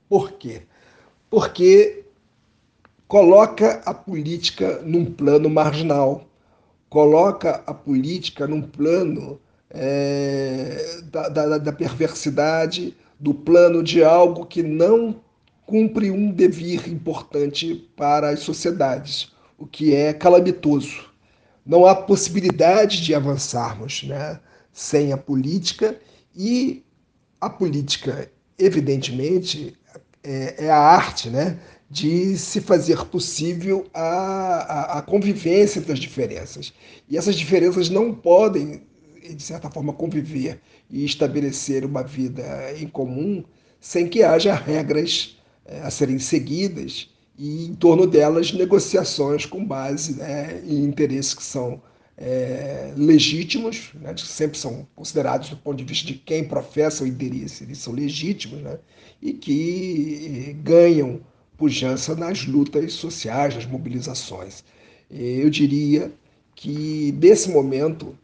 Por 0.07 0.31
quê? 0.31 0.61
Porque 1.29 2.05
coloca 3.09 3.81
a 3.85 3.93
política 3.93 4.81
num 4.85 5.03
plano 5.03 5.49
marginal, 5.49 6.25
coloca 6.89 7.61
a 7.67 7.73
política 7.73 8.47
num 8.47 8.61
plano 8.61 9.37
é, 9.69 11.01
da, 11.11 11.27
da, 11.27 11.57
da 11.57 11.73
perversidade, 11.73 12.95
do 13.19 13.33
plano 13.33 13.83
de 13.83 14.01
algo 14.01 14.45
que 14.45 14.63
não 14.63 15.19
cumpre 15.71 16.11
um 16.11 16.33
dever 16.33 16.89
importante 16.89 17.89
para 17.95 18.31
as 18.31 18.41
sociedades, 18.41 19.31
o 19.57 19.65
que 19.65 19.95
é 19.95 20.11
calamitoso. 20.11 21.05
Não 21.65 21.85
há 21.85 21.95
possibilidade 21.95 23.01
de 23.01 23.15
avançarmos, 23.15 24.03
né? 24.03 24.37
sem 24.73 25.13
a 25.13 25.17
política, 25.17 25.97
e 26.35 26.83
a 27.39 27.49
política, 27.49 28.29
evidentemente, 28.59 29.73
é, 30.21 30.65
é 30.65 30.69
a 30.69 30.77
arte 30.77 31.29
né, 31.29 31.57
de 31.89 32.37
se 32.37 32.59
fazer 32.59 33.05
possível 33.05 33.87
a, 33.93 34.01
a, 34.01 34.97
a 34.99 35.01
convivência 35.01 35.79
entre 35.79 35.93
as 35.93 35.99
diferenças. 35.99 36.73
E 37.09 37.17
essas 37.17 37.37
diferenças 37.37 37.89
não 37.89 38.13
podem, 38.13 38.81
de 39.23 39.41
certa 39.41 39.69
forma, 39.69 39.93
conviver 39.93 40.59
e 40.89 41.05
estabelecer 41.05 41.85
uma 41.85 42.03
vida 42.03 42.73
em 42.77 42.87
comum 42.87 43.41
sem 43.79 44.09
que 44.09 44.21
haja 44.21 44.53
regras 44.53 45.37
a 45.65 45.89
serem 45.89 46.19
seguidas 46.19 47.09
e, 47.37 47.65
em 47.65 47.75
torno 47.75 48.05
delas, 48.05 48.51
negociações 48.51 49.45
com 49.45 49.65
base 49.65 50.15
né, 50.15 50.61
em 50.65 50.83
interesses 50.83 51.33
que 51.33 51.43
são 51.43 51.81
é, 52.17 52.93
legítimos, 52.95 53.91
né, 53.95 54.13
que 54.13 54.21
sempre 54.21 54.57
são 54.57 54.87
considerados 54.95 55.49
do 55.49 55.57
ponto 55.57 55.77
de 55.77 55.83
vista 55.83 56.07
de 56.07 56.13
quem 56.13 56.43
professa 56.43 57.03
o 57.03 57.07
interesse, 57.07 57.63
eles 57.63 57.79
são 57.79 57.93
legítimos, 57.93 58.61
né, 58.61 58.77
e 59.21 59.33
que 59.33 60.55
ganham 60.63 61.21
pujança 61.57 62.15
nas 62.15 62.45
lutas 62.45 62.93
sociais, 62.93 63.55
nas 63.55 63.65
mobilizações. 63.65 64.63
Eu 65.09 65.49
diria 65.49 66.11
que, 66.55 67.11
nesse 67.19 67.49
momento, 67.49 68.17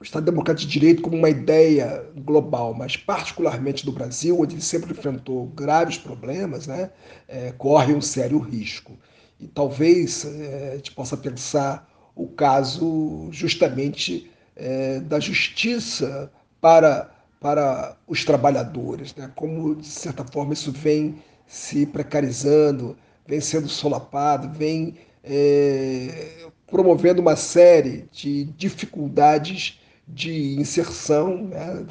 o 0.00 0.04
Estado 0.04 0.24
Democrático 0.24 0.66
de 0.66 0.78
Direito, 0.78 1.02
como 1.02 1.16
uma 1.16 1.30
ideia 1.30 2.04
global, 2.16 2.74
mas 2.74 2.96
particularmente 2.96 3.84
do 3.84 3.92
Brasil, 3.92 4.40
onde 4.40 4.54
ele 4.54 4.62
sempre 4.62 4.92
enfrentou 4.92 5.46
graves 5.46 5.96
problemas, 5.96 6.66
né, 6.66 6.90
é, 7.28 7.52
corre 7.52 7.94
um 7.94 8.00
sério 8.00 8.38
risco. 8.38 8.98
E 9.40 9.46
talvez 9.46 10.24
é, 10.24 10.72
a 10.72 10.76
gente 10.76 10.92
possa 10.92 11.16
pensar 11.16 11.88
o 12.14 12.28
caso 12.28 13.28
justamente 13.32 14.30
é, 14.56 15.00
da 15.00 15.18
justiça 15.18 16.30
para, 16.60 17.10
para 17.40 17.96
os 18.06 18.24
trabalhadores, 18.24 19.14
né? 19.14 19.30
como, 19.34 19.74
de 19.74 19.86
certa 19.86 20.24
forma, 20.24 20.52
isso 20.52 20.72
vem 20.72 21.16
se 21.46 21.86
precarizando, 21.86 22.96
vem 23.26 23.40
sendo 23.40 23.68
solapado, 23.68 24.48
vem 24.56 24.96
é, 25.22 26.46
promovendo 26.66 27.20
uma 27.20 27.36
série 27.36 28.08
de 28.12 28.44
dificuldades 28.44 29.80
de 30.06 30.54
inserção 30.60 31.46
né, 31.46 31.84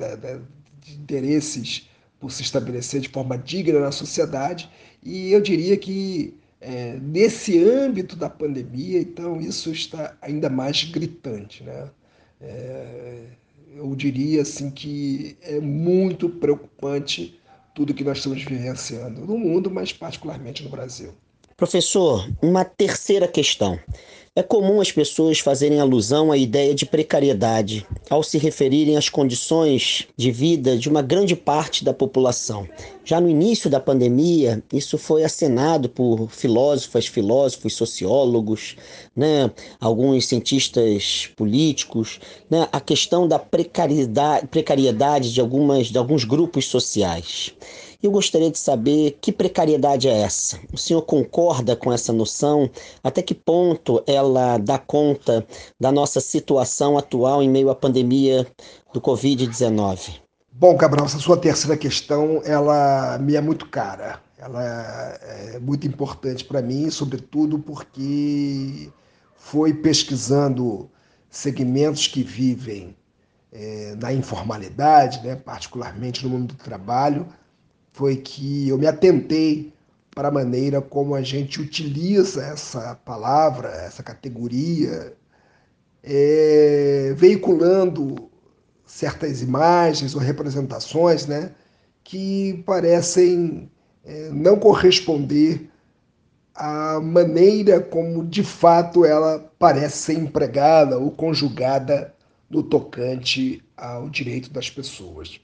de 0.80 0.94
interesses 0.94 1.90
por 2.20 2.32
se 2.32 2.42
estabelecer 2.42 3.02
de 3.02 3.10
forma 3.10 3.38
digna 3.38 3.80
na 3.80 3.92
sociedade. 3.92 4.70
E 5.02 5.32
eu 5.32 5.42
diria 5.42 5.76
que 5.78 6.34
é, 6.62 6.98
nesse 7.02 7.62
âmbito 7.62 8.16
da 8.16 8.30
pandemia, 8.30 9.00
então, 9.00 9.42
isso 9.42 9.70
está 9.72 10.16
ainda 10.22 10.50
mais 10.50 10.84
gritante. 10.86 11.62
Né? 11.64 11.90
É, 12.40 13.26
eu 13.76 13.94
diria 13.96 14.44
assim 14.44 14.72
que 14.72 15.38
é 15.42 15.60
muito 15.60 16.30
preocupante 16.30 17.38
tudo 17.76 17.94
que 17.94 18.04
nós 18.04 18.20
estamos 18.20 18.42
vivenciando 18.44 19.26
no 19.26 19.38
mundo, 19.38 19.70
mas 19.70 19.92
particularmente 19.92 20.64
no 20.64 20.70
Brasil. 20.70 21.14
Professor, 21.56 22.28
uma 22.42 22.66
terceira 22.66 23.28
questão. 23.28 23.80
É 24.36 24.42
comum 24.42 24.82
as 24.82 24.92
pessoas 24.92 25.38
fazerem 25.38 25.80
alusão 25.80 26.32
à 26.32 26.38
ideia 26.38 26.74
de 26.74 26.88
precariedade 26.88 27.86
ao 28.10 28.24
se 28.24 28.40
referirem 28.40 28.98
às 28.98 29.08
condições 29.08 30.08
de 30.18 30.32
vida 30.32 30.76
de 30.76 30.90
uma 30.90 31.04
grande 31.04 31.36
parte 31.36 31.86
da 31.86 31.94
população. 31.94 32.68
Já 33.06 33.22
no 33.22 33.30
início 33.30 33.70
da 33.70 33.80
pandemia, 33.80 34.64
isso 34.74 34.98
foi 34.98 35.24
acenado 35.24 35.88
por 35.88 36.32
filósofas, 36.32 37.06
filósofos, 37.06 37.76
sociólogos, 37.76 38.76
né, 39.16 39.52
alguns 39.80 40.26
cientistas 40.26 41.30
políticos, 41.36 42.20
né, 42.50 42.68
a 42.72 42.82
questão 42.82 43.28
da 43.28 43.38
precariedade, 43.38 44.48
precariedade 44.48 45.32
de, 45.32 45.40
algumas, 45.40 45.88
de 45.88 45.98
alguns 46.00 46.24
grupos 46.24 46.66
sociais. 46.66 47.54
Eu 48.04 48.12
gostaria 48.12 48.52
de 48.52 48.60
saber 48.60 49.18
que 49.22 49.32
precariedade 49.32 50.10
é 50.10 50.24
essa. 50.24 50.60
O 50.74 50.78
senhor 50.78 51.04
concorda 51.04 51.74
com 51.74 51.90
essa 51.90 52.12
noção? 52.12 52.70
Até 53.02 53.22
que 53.22 53.34
ponto 53.34 54.04
ela 54.06 54.58
dá 54.58 54.78
conta 54.78 55.48
da 55.80 55.90
nossa 55.90 56.20
situação 56.20 56.98
atual 56.98 57.42
em 57.42 57.50
meio 57.50 57.70
à 57.70 57.76
pandemia 57.76 58.46
do 58.94 59.00
Covid-19? 59.00 60.20
Bom, 60.52 60.76
Cabral, 60.76 61.06
essa 61.06 61.18
sua 61.18 61.38
terceira 61.38 61.78
questão, 61.78 62.42
ela 62.44 63.18
me 63.20 63.38
é 63.38 63.42
muito 63.42 63.70
cara. 63.70 64.20
Ela 64.38 65.18
é 65.22 65.60
muito 65.60 65.88
importante 65.88 66.44
para 66.44 66.62
mim, 66.62 66.90
sobretudo 66.90 67.58
porque 67.58 68.92
foi 69.38 69.74
pesquisando 69.74 70.90
segmentos 71.30 72.08
que 72.08 72.22
vivem 72.22 72.98
é, 73.50 73.96
na 73.98 74.12
informalidade, 74.12 75.26
né, 75.26 75.38
particularmente 75.38 76.26
no 76.26 76.32
mundo 76.32 76.54
do 76.54 76.62
trabalho, 76.62 77.26
foi 77.94 78.18
que 78.18 78.68
eu 78.68 78.78
me 78.78 78.88
atentei 78.88 79.72
para 80.14 80.28
a 80.28 80.32
maneira 80.32 80.82
como 80.82 81.16
a 81.16 81.22
gente 81.22 81.62
utiliza 81.62 82.44
essa 82.44 82.96
palavra, 83.06 83.70
essa 83.70 84.04
categoria, 84.04 85.16
é, 86.04 87.14
veiculando 87.16 88.30
certas 88.86 89.42
imagens 89.42 90.14
ou 90.14 90.22
representações 90.22 91.26
né, 91.26 91.52
que 92.04 92.64
parecem 92.66 93.72
é, 94.04 94.30
não 94.30 94.60
corresponder 94.60 95.70
à 96.54 97.00
maneira 97.00 97.80
como 97.80 98.26
de 98.26 98.44
fato 98.44 99.06
ela 99.06 99.52
parece 99.58 99.98
ser 99.98 100.14
empregada 100.14 101.00
ou 101.00 101.12
conjugada 101.12 102.14
no 102.50 102.62
tocante 102.62 103.64
ao 103.76 104.10
direito 104.10 104.52
das 104.52 104.70
pessoas. 104.70 105.40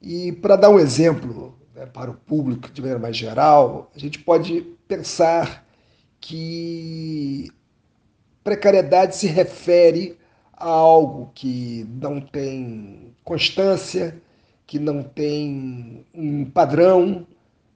E 0.00 0.32
para 0.32 0.56
dar 0.56 0.70
um 0.70 0.78
exemplo 0.78 1.59
né, 1.80 1.86
para 1.86 2.10
o 2.10 2.14
público 2.14 2.70
de 2.70 2.82
maneira 2.82 3.00
mais 3.00 3.16
geral, 3.16 3.90
a 3.96 3.98
gente 3.98 4.18
pode 4.18 4.60
pensar 4.86 5.66
que 6.20 7.50
precariedade 8.44 9.16
se 9.16 9.26
refere 9.26 10.18
a 10.52 10.66
algo 10.66 11.30
que 11.34 11.86
não 11.88 12.20
tem 12.20 13.14
constância, 13.24 14.20
que 14.66 14.78
não 14.78 15.02
tem 15.02 16.04
um 16.12 16.44
padrão, 16.44 17.26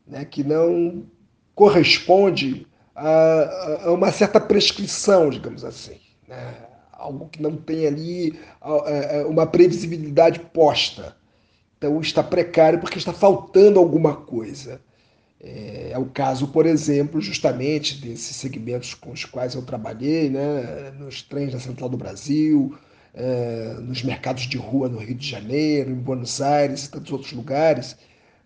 né, 0.07 0.27
que 0.27 0.45
não 0.45 1.07
corresponde 1.55 2.67
a, 2.95 3.85
a, 3.87 3.93
uma 3.93 4.13
certa 4.13 4.39
prescrição, 4.39 5.31
digamos 5.31 5.65
assim. 5.65 5.99
Né? 6.29 6.55
Algo 6.93 7.29
que 7.31 7.41
não 7.41 7.57
tem 7.57 7.87
ali 7.87 8.39
uma 9.27 9.47
previsibilidade 9.47 10.41
posta. 10.41 11.17
Então 11.85 12.01
está 12.01 12.23
precário 12.23 12.81
porque 12.81 12.97
está 12.97 13.13
faltando 13.13 13.79
alguma 13.79 14.17
coisa. 14.17 14.81
É, 15.39 15.91
é, 15.93 15.99
o 15.99 16.07
caso, 16.07 16.49
por 16.49 16.65
exemplo, 16.65 17.21
justamente 17.21 18.01
desses 18.01 18.37
segmentos 18.37 18.95
com 18.95 19.13
os 19.13 19.27
quais 19.27 19.55
eu 19.55 19.61
trabalhei, 19.61 20.31
né, 20.31 20.95
nos 20.99 21.21
trens 21.21 21.53
da 21.53 21.61
Central 21.61 21.91
do 21.91 21.99
Brasil, 21.99 22.75
é, 23.13 23.77
nos 23.83 24.03
mercados 24.03 24.45
de 24.45 24.57
rua 24.57 24.89
no 24.89 24.97
Rio 24.97 25.15
de 25.15 25.29
Janeiro, 25.29 25.91
em 25.91 25.95
Buenos 25.95 26.41
Aires 26.41 26.87
e 26.87 26.91
tantos 26.91 27.13
outros 27.13 27.33
lugares, 27.33 27.99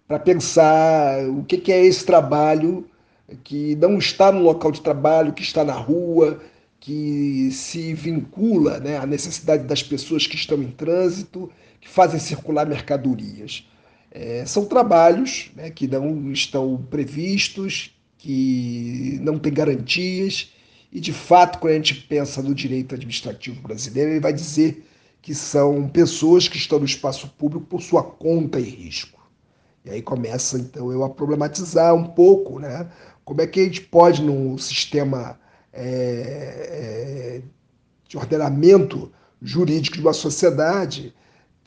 para 0.09 0.19
pensar 0.19 1.25
o 1.29 1.45
que, 1.45 1.59
que 1.59 1.73
é 1.73 1.85
esse 1.85 2.05
trabalho 2.05 2.89
que 3.45 3.77
não 3.77 3.99
está 3.99 4.33
no 4.33 4.41
local 4.41 4.73
de 4.73 4.81
trabalho, 4.81 5.33
que 5.33 5.43
está 5.43 5.63
na 5.63 5.75
rua, 5.75 6.41
que 6.81 7.51
se 7.53 7.95
vincula 7.95 8.81
né, 8.81 8.99
à 8.99 9.07
necessidade 9.07 9.63
das 9.63 9.83
pessoas 9.83 10.27
que 10.27 10.35
estão 10.35 10.61
em 10.61 10.73
trânsito 10.73 11.49
que 11.81 11.89
fazem 11.89 12.19
circular 12.19 12.67
mercadorias. 12.67 13.69
É, 14.11 14.45
são 14.47 14.65
trabalhos 14.65 15.51
né, 15.55 15.71
que 15.71 15.87
não 15.87 16.33
estão 16.33 16.77
previstos, 16.91 17.95
que 18.17 19.19
não 19.23 19.39
têm 19.39 19.53
garantias, 19.53 20.53
e 20.91 21.01
de 21.01 21.13
fato, 21.13 21.59
quando 21.59 21.73
a 21.73 21.77
gente 21.77 21.95
pensa 21.95 22.43
no 22.43 22.55
direito 22.55 22.95
administrativo 22.95 23.61
brasileiro, 23.61 24.11
ele 24.11 24.21
vai 24.21 24.33
dizer 24.33 24.85
que 25.21 25.35
são 25.35 25.89
pessoas 25.89 26.49
que 26.49 26.57
estão 26.57 26.79
no 26.79 26.87
espaço 26.87 27.29
público 27.37 27.67
por 27.67 27.83
sua 27.83 28.03
conta 28.03 28.59
e 28.59 28.65
risco. 28.65 29.19
E 29.85 29.91
aí 29.91 30.03
começa 30.03 30.59
então 30.59 30.91
eu 30.91 31.05
a 31.05 31.11
problematizar 31.11 31.95
um 31.95 32.05
pouco, 32.05 32.59
né? 32.59 32.89
Como 33.25 33.41
é 33.41 33.47
que 33.47 33.61
a 33.61 33.65
gente 33.65 33.83
pode, 33.83 34.23
num 34.23 34.57
sistema 34.57 35.39
é, 35.73 37.41
é, 37.41 37.43
de 38.09 38.17
ordenamento 38.17 39.13
jurídico 39.41 39.97
de 39.97 40.03
uma 40.03 40.15
sociedade, 40.15 41.15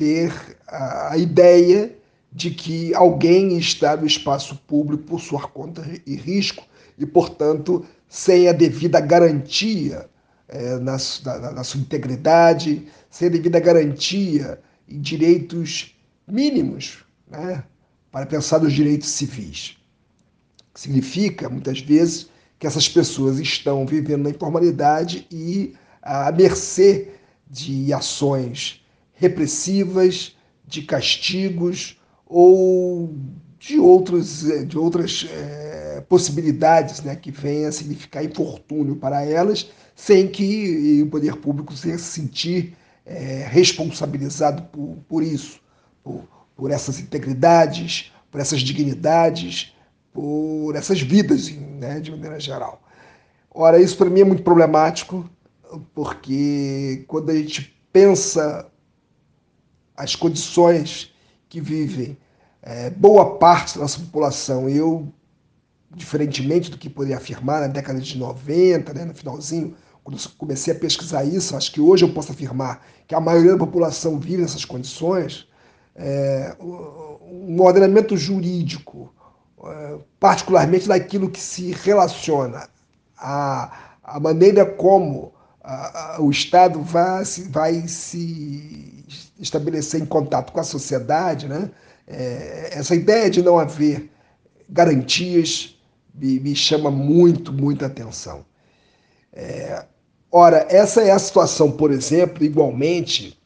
ter 0.02 0.34
a, 0.68 1.16
ideia 1.16 1.96
de 2.32 2.50
que 2.50 2.92
alguém 2.96 3.56
está 3.60 3.96
no 3.96 4.08
espaço 4.08 4.56
público 4.66 5.04
por 5.04 5.22
sua 5.22 5.48
conta 5.48 5.88
e 6.08 6.16
risco 6.16 6.66
e, 6.98 7.06
portanto, 7.06 7.86
sem 8.10 8.50
a 8.50 8.52
devida 8.52 9.00
garantia 9.00 10.10
é, 10.48 10.80
na, 10.80 10.98
na, 11.24 11.52
na, 11.52 11.64
sua 11.64 11.82
integridade, 11.82 12.88
sem 13.12 13.28
a 13.28 13.32
devida 13.32 13.60
garantia 13.60 14.60
em 14.90 15.00
direitos 15.00 15.96
mínimos, 16.28 17.06
né, 17.30 17.64
para 18.12 18.26
pensar 18.26 18.60
nos 18.60 18.74
direitos 18.74 19.08
civis. 19.08 19.78
Significa, 20.74 21.48
muitas 21.48 21.80
vezes, 21.80 22.28
que 22.58 22.66
essas 22.66 22.90
pessoas 22.90 23.38
estão 23.38 23.86
vivendo 23.86 24.24
na 24.24 24.32
informalidade 24.32 25.28
e 25.30 25.76
à 26.02 26.32
mercê 26.32 27.12
de 27.48 27.94
ações 27.94 28.81
repressivas, 29.22 30.36
de 30.66 30.82
castigos 30.82 32.02
ou 32.26 33.14
de, 33.60 33.80
outros, 33.80 34.42
de 34.68 34.78
outras 34.78 35.28
é, 35.32 36.04
possibilidades 36.10 37.04
né, 37.04 37.16
que 37.16 37.30
venham 37.30 37.70
a 37.70 37.72
significar 37.72 38.26
infortúnio 38.26 38.96
para 38.96 39.24
elas, 39.24 39.70
sem 39.96 40.28
que 40.28 41.04
o 41.04 41.08
poder 41.08 41.36
público 41.36 41.76
se 41.78 41.96
sentir 42.00 42.76
é, 43.06 43.46
responsabilizado 43.48 44.64
por, 44.64 44.98
por 45.08 45.22
isso, 45.24 45.60
por, 46.04 46.24
por 46.56 46.72
essas 46.72 47.00
integridades, 47.00 48.12
por 48.32 48.42
essas 48.42 48.62
dignidades, 48.62 49.76
por 50.12 50.76
essas 50.76 51.00
vidas, 51.00 51.52
né, 51.52 52.00
de 52.00 52.10
maneira 52.10 52.40
geral. 52.40 52.82
Ora, 53.54 53.80
isso 53.80 53.98
para 53.98 54.10
mim 54.10 54.22
é 54.22 54.26
muito 54.26 54.42
problemático, 54.42 55.30
porque 55.94 57.04
quando 57.08 57.30
a 57.30 57.36
gente 57.36 57.78
pensa 57.94 58.71
as 60.02 60.16
condições 60.16 61.14
que 61.48 61.62
vivem 61.62 62.18
é, 62.64 62.90
boa 62.90 63.38
parte 63.38 63.76
da 63.76 63.82
nossa 63.82 64.00
população. 64.00 64.68
Eu, 64.68 65.08
diferentemente 65.96 66.72
do 66.72 66.78
que 66.78 66.90
poderia 66.90 67.18
afirmar 67.18 67.62
na 67.62 67.68
década 67.68 68.00
de 68.00 68.18
90, 68.18 68.94
né, 68.94 69.06
no 69.06 69.14
finalzinho, 69.14 69.76
quando 70.04 70.18
eu 70.18 70.32
comecei 70.40 70.74
a 70.74 70.78
pesquisar 70.78 71.24
isso, 71.24 71.56
acho 71.56 71.72
que 71.72 71.80
hoje 71.80 72.04
eu 72.04 72.12
posso 72.12 72.32
afirmar 72.32 72.84
que 73.08 73.14
a 73.14 73.20
maioria 73.20 73.52
da 73.52 73.60
população 73.60 74.20
vive 74.20 74.42
nessas 74.42 74.66
condições. 74.66 75.48
É, 75.96 76.56
um 76.60 77.62
ordenamento 77.62 78.18
jurídico, 78.18 79.14
é, 79.64 79.98
particularmente 80.20 80.88
daquilo 80.88 81.30
que 81.30 81.40
se 81.40 81.72
relaciona 81.72 82.68
à, 83.16 83.92
à 84.04 84.20
maneira 84.20 84.66
como 84.66 85.32
a, 85.64 86.16
a, 86.16 86.22
o 86.22 86.32
Estado 86.32 86.82
vai, 86.82 87.24
vai 87.50 87.88
se 87.88 89.01
estabelecer 89.41 89.99
em 89.99 90.06
contato 90.06 90.54
com 90.54 90.60
a 90.60 90.63
sociedade, 90.63 91.47
né? 91.47 91.71
É, 92.08 92.69
essa 92.73 92.95
ideia 92.95 93.30
de 93.30 93.41
não 93.41 93.58
haver 93.58 94.10
garantias 94.69 95.75
me, 96.13 96.39
me 96.39 96.56
chama 96.56 96.91
muito, 96.91 97.51
muita 97.51 97.88
atenção. 97.88 98.45
É, 99.34 99.86
ora, 100.32 100.67
essa 100.69 101.01
é 101.01 101.12
a 101.12 101.19
situação, 101.19 101.71
por 101.71 101.91
exemplo, 101.91 102.43
igualmente, 102.43 103.39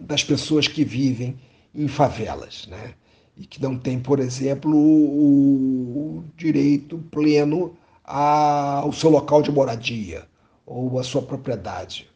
das 0.00 0.24
pessoas 0.24 0.66
que 0.66 0.84
vivem 0.84 1.38
em 1.74 1.86
favelas, 1.86 2.66
né? 2.66 2.94
E 3.36 3.46
que 3.46 3.62
não 3.62 3.78
têm, 3.78 3.98
por 3.98 4.18
exemplo, 4.18 4.76
o 4.76 6.24
direito 6.36 6.98
pleno 7.10 7.76
ao 8.04 8.92
seu 8.92 9.08
local 9.08 9.40
de 9.40 9.50
moradia 9.50 10.24
ou 10.66 10.98
à 10.98 11.04
sua 11.04 11.22
propriedade. 11.22 12.10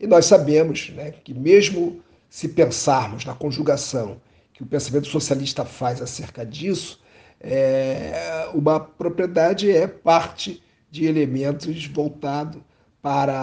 E 0.00 0.06
nós 0.06 0.26
sabemos 0.26 0.90
né, 0.90 1.10
que, 1.10 1.34
mesmo 1.34 2.00
se 2.32 2.48
pensarmos 2.48 3.26
na 3.26 3.34
conjugação 3.34 4.18
que 4.54 4.62
o 4.62 4.66
pensamento 4.66 5.06
socialista 5.06 5.66
faz 5.66 6.00
acerca 6.00 6.46
disso, 6.46 6.98
é, 7.38 8.48
uma 8.54 8.80
propriedade 8.80 9.70
é 9.70 9.86
parte 9.86 10.62
de 10.90 11.04
elementos 11.04 11.84
voltado 11.88 12.64
para 13.02 13.34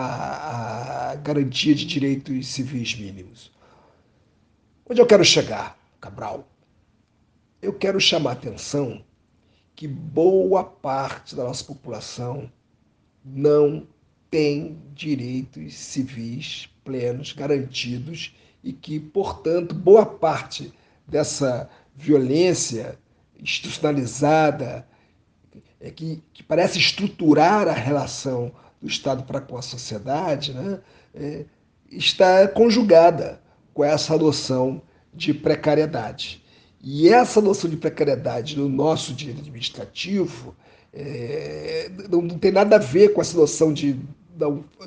a 1.12 1.15
garantia 1.17 1.75
de 1.75 1.86
direitos 1.86 2.47
civis 2.47 2.95
mínimos. 2.95 3.52
Onde 4.89 4.99
eu 4.99 5.06
quero 5.06 5.23
chegar, 5.23 5.78
Cabral? 6.02 6.47
Eu 7.62 7.73
quero 7.73 8.02
chamar 8.02 8.32
a 8.32 8.34
atenção 8.34 9.06
que 9.75 9.88
boa 9.88 10.63
parte 10.63 11.36
da 11.36 11.43
nossa 11.43 11.63
população 11.63 12.52
não 13.23 13.88
tem 14.32 14.82
direitos 14.95 15.75
civis 15.75 16.67
plenos 16.84 17.34
garantidos 17.34 18.34
e 18.63 18.74
que, 18.74 19.00
portanto, 19.00 19.74
boa 19.74 20.06
parte 20.06 20.74
dessa 21.08 21.69
violência 21.95 22.98
institucionalizada 23.39 24.88
é, 25.80 25.89
que, 25.89 26.22
que 26.34 26.43
parece 26.43 26.78
estruturar 26.78 27.67
a 27.67 27.74
relação 27.74 28.52
do 28.82 28.88
Estado 28.88 29.24
para 29.24 29.41
com 29.41 29.58
a 29.58 29.62
sociedade, 29.62 30.54
né, 30.54 30.80
é, 31.13 31.45
está 31.91 32.48
conjugada 32.48 33.41
com 33.74 33.84
essa 33.84 34.17
noção 34.17 34.82
de 35.13 35.34
precariedade. 35.34 36.43
E 36.82 37.10
essa 37.10 37.41
noção 37.41 37.69
de 37.69 37.78
precariedade 37.78 38.58
no 38.58 38.69
nosso 38.69 39.13
direito 39.13 39.41
administrativo 39.41 40.56
é, 40.93 41.89
não, 42.10 42.22
não, 42.22 42.39
tem 42.39 42.52
nada 42.52 42.78
a 42.78 42.80
ver 42.80 43.13
com 43.13 43.22
essa 43.22 43.38
noção 43.38 43.74
de, 43.74 44.00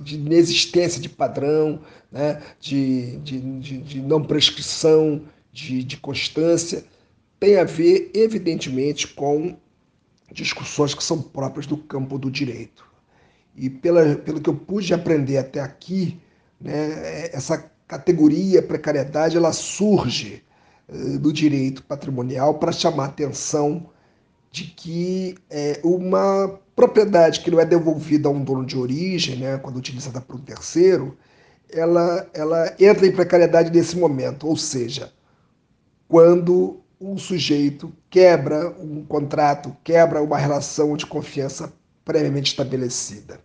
de 0.02 0.14
inexistência 0.16 1.00
de 1.00 1.08
padrão, 1.08 1.80
né, 2.10 2.42
de, 2.60 3.16
de, 3.18 3.40
de, 3.60 3.78
de 3.78 4.00
não 4.00 4.22
prescrição, 4.22 5.22
de, 5.52 5.84
de 5.84 5.96
constância. 5.96 6.84
Tem 7.38 7.58
a 7.58 7.64
ver, 7.64 8.10
evidentemente, 8.14 9.08
com 9.08 9.56
discussões 10.32 10.94
que 10.94 11.04
são 11.04 11.20
próprias 11.20 11.66
do 11.66 11.76
campo 11.76 12.18
do 12.18 12.30
direito. 12.30 12.86
E 13.54 13.68
pela, 13.68 14.16
pelo 14.16 14.40
que 14.40 14.48
eu 14.48 14.54
pude 14.54 14.94
aprender 14.94 15.36
até 15.36 15.60
aqui, 15.60 16.18
né, 16.60 17.28
essa 17.32 17.70
categoria 17.86 18.62
precariedade 18.62 19.36
ela 19.36 19.52
surge 19.52 20.42
uh, 20.88 21.18
do 21.18 21.32
direito 21.32 21.82
patrimonial 21.82 22.54
para 22.54 22.72
chamar 22.72 23.04
a 23.04 23.08
atenção 23.08 23.90
de 24.50 24.64
que 24.64 25.34
é, 25.50 25.80
uma 25.82 26.60
propriedade 26.74 27.40
que 27.40 27.50
não 27.50 27.60
é 27.60 27.64
devolvida 27.64 28.28
a 28.28 28.32
um 28.32 28.42
dono 28.42 28.64
de 28.64 28.78
origem, 28.78 29.36
né, 29.36 29.58
quando 29.58 29.76
utilizada 29.76 30.20
por 30.20 30.36
um 30.36 30.40
terceiro, 30.40 31.16
ela, 31.70 32.28
ela 32.34 32.74
entra 32.78 33.06
em 33.06 33.12
precariedade 33.12 33.70
nesse 33.70 33.96
momento, 33.96 34.46
ou 34.46 34.56
seja, 34.56 35.12
quando 36.08 36.80
um 37.00 37.18
sujeito 37.18 37.92
quebra 38.08 38.70
um 38.78 39.04
contrato, 39.04 39.76
quebra 39.82 40.22
uma 40.22 40.38
relação 40.38 40.96
de 40.96 41.06
confiança 41.06 41.72
previamente 42.04 42.50
estabelecida. 42.50 43.40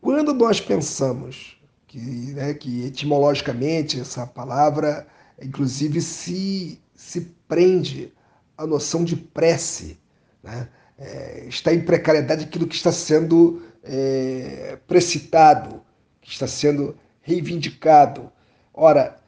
Quando 0.00 0.34
nós 0.34 0.60
pensamos 0.60 1.58
que, 1.86 1.98
né, 1.98 2.54
que 2.54 2.84
etimologicamente 2.84 4.00
essa 4.00 4.26
palavra, 4.26 5.06
inclusive, 5.40 6.00
se, 6.00 6.80
se 6.94 7.22
prende 7.48 8.12
à 8.56 8.66
noção 8.66 9.04
de 9.04 9.16
prece. 9.16 9.98
Né? 10.42 10.68
É, 10.98 11.46
está 11.48 11.74
em 11.74 11.80
precariedade 11.80 12.44
aquilo 12.44 12.66
que 12.66 12.76
está 12.76 12.92
sendo 12.92 13.62
é, 13.82 14.78
precitado, 14.86 15.82
que 16.20 16.30
está 16.30 16.46
sendo 16.46 16.96
reivindicado. 17.20 18.30
Ora, 18.72 19.20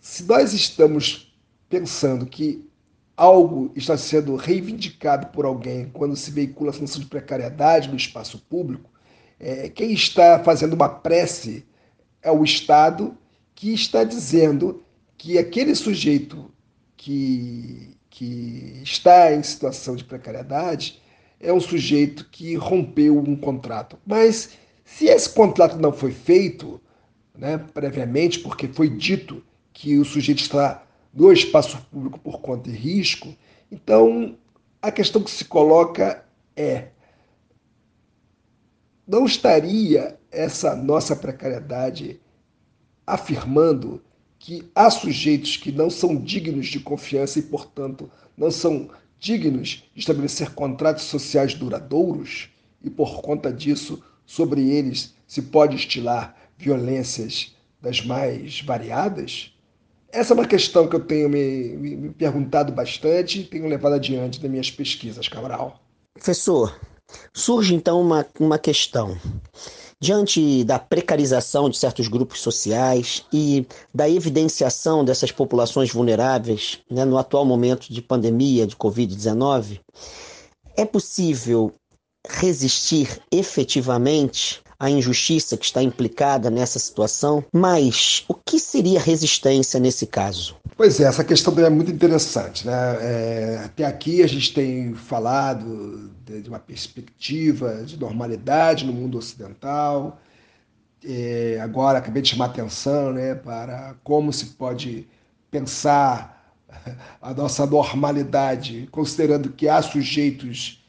se 0.00 0.24
nós 0.24 0.52
estamos 0.52 1.34
pensando 1.68 2.26
que 2.26 2.68
algo 3.16 3.72
está 3.74 3.96
sendo 3.96 4.36
reivindicado 4.36 5.28
por 5.28 5.44
alguém 5.44 5.88
quando 5.92 6.16
se 6.16 6.30
veicula 6.30 6.74
a 6.74 6.78
noção 6.78 7.00
de 7.00 7.06
precariedade 7.06 7.88
no 7.88 7.96
espaço 7.96 8.38
público, 8.38 8.90
é, 9.38 9.68
quem 9.68 9.92
está 9.92 10.42
fazendo 10.42 10.74
uma 10.74 10.88
prece 10.88 11.64
é 12.22 12.30
o 12.30 12.44
Estado 12.44 13.16
que 13.54 13.72
está 13.72 14.04
dizendo 14.04 14.82
que 15.16 15.38
aquele 15.38 15.74
sujeito 15.74 16.50
que, 16.96 17.96
que 18.12 18.78
está 18.82 19.32
em 19.32 19.42
situação 19.42 19.96
de 19.96 20.04
precariedade 20.04 21.00
é 21.40 21.50
um 21.50 21.58
sujeito 21.58 22.28
que 22.30 22.54
rompeu 22.54 23.18
um 23.18 23.34
contrato. 23.34 23.98
Mas 24.06 24.50
se 24.84 25.06
esse 25.06 25.30
contrato 25.30 25.78
não 25.78 25.94
foi 25.94 26.12
feito 26.12 26.78
né, 27.34 27.56
previamente, 27.56 28.38
porque 28.40 28.68
foi 28.68 28.90
dito 28.90 29.42
que 29.72 29.98
o 29.98 30.04
sujeito 30.04 30.40
está 30.40 30.84
no 31.12 31.32
espaço 31.32 31.78
público 31.90 32.18
por 32.18 32.40
conta 32.42 32.68
e 32.68 32.74
risco, 32.74 33.34
então 33.70 34.36
a 34.82 34.92
questão 34.92 35.22
que 35.22 35.30
se 35.30 35.46
coloca 35.46 36.22
é: 36.54 36.88
não 39.06 39.24
estaria 39.24 40.20
essa 40.30 40.76
nossa 40.76 41.16
precariedade 41.16 42.20
afirmando 43.06 44.02
que 44.42 44.68
há 44.74 44.90
sujeitos 44.90 45.56
que 45.56 45.70
não 45.70 45.88
são 45.88 46.16
dignos 46.16 46.66
de 46.66 46.80
confiança 46.80 47.38
e, 47.38 47.42
portanto, 47.42 48.10
não 48.36 48.50
são 48.50 48.90
dignos 49.16 49.84
de 49.94 50.00
estabelecer 50.00 50.50
contratos 50.50 51.04
sociais 51.04 51.54
duradouros 51.54 52.50
e, 52.82 52.90
por 52.90 53.22
conta 53.22 53.52
disso, 53.52 54.02
sobre 54.26 54.68
eles 54.68 55.14
se 55.28 55.42
pode 55.42 55.76
estilar 55.76 56.36
violências 56.58 57.54
das 57.80 58.04
mais 58.04 58.60
variadas? 58.60 59.54
Essa 60.10 60.32
é 60.32 60.34
uma 60.34 60.46
questão 60.48 60.88
que 60.88 60.96
eu 60.96 61.04
tenho 61.06 61.28
me, 61.28 61.76
me, 61.76 61.96
me 61.96 62.10
perguntado 62.10 62.72
bastante 62.72 63.42
e 63.42 63.44
tenho 63.44 63.68
levado 63.68 63.92
adiante 63.92 64.42
nas 64.42 64.50
minhas 64.50 64.72
pesquisas, 64.72 65.28
Cabral. 65.28 65.80
Professor, 66.14 66.76
Surge 67.32 67.74
então 67.74 68.00
uma, 68.00 68.26
uma 68.38 68.58
questão. 68.58 69.16
Diante 70.02 70.64
da 70.64 70.80
precarização 70.80 71.70
de 71.70 71.76
certos 71.76 72.08
grupos 72.08 72.40
sociais 72.40 73.24
e 73.32 73.64
da 73.94 74.10
evidenciação 74.10 75.04
dessas 75.04 75.30
populações 75.30 75.92
vulneráveis 75.92 76.80
né, 76.90 77.04
no 77.04 77.16
atual 77.16 77.44
momento 77.44 77.86
de 77.88 78.02
pandemia 78.02 78.66
de 78.66 78.74
Covid-19, 78.74 79.78
é 80.76 80.84
possível 80.84 81.72
resistir 82.28 83.22
efetivamente 83.30 84.60
à 84.82 84.90
injustiça 84.90 85.56
que 85.56 85.64
está 85.64 85.80
implicada 85.80 86.50
nessa 86.50 86.76
situação? 86.76 87.44
Mas 87.52 88.24
o 88.26 88.34
que 88.34 88.58
seria 88.58 88.98
resistência 88.98 89.78
nesse 89.78 90.08
caso? 90.08 90.56
Pois 90.76 90.98
é, 90.98 91.04
essa 91.04 91.22
questão 91.22 91.56
é 91.64 91.70
muito 91.70 91.92
interessante. 91.92 92.66
Né? 92.66 92.72
É, 93.00 93.62
até 93.64 93.84
aqui 93.84 94.24
a 94.24 94.26
gente 94.26 94.52
tem 94.52 94.92
falado 94.92 96.10
de, 96.26 96.42
de, 96.42 96.48
uma 96.48 96.58
perspectiva 96.58 97.84
de 97.84 97.96
normalidade 97.96 98.84
no 98.84 98.92
mundo 98.92 99.16
ocidental. 99.18 100.20
É, 101.04 101.60
agora 101.62 101.98
acabei 101.98 102.20
de 102.20 102.30
chamar 102.30 102.46
atenção 102.46 103.12
né, 103.12 103.36
para 103.36 103.94
como 104.02 104.32
se 104.32 104.46
pode 104.46 105.06
pensar 105.48 106.56
a 107.22 107.32
nossa 107.32 107.64
normalidade, 107.66 108.88
considerando 108.90 109.50
que 109.52 109.68
há 109.68 109.80
sujeitos 109.80 110.81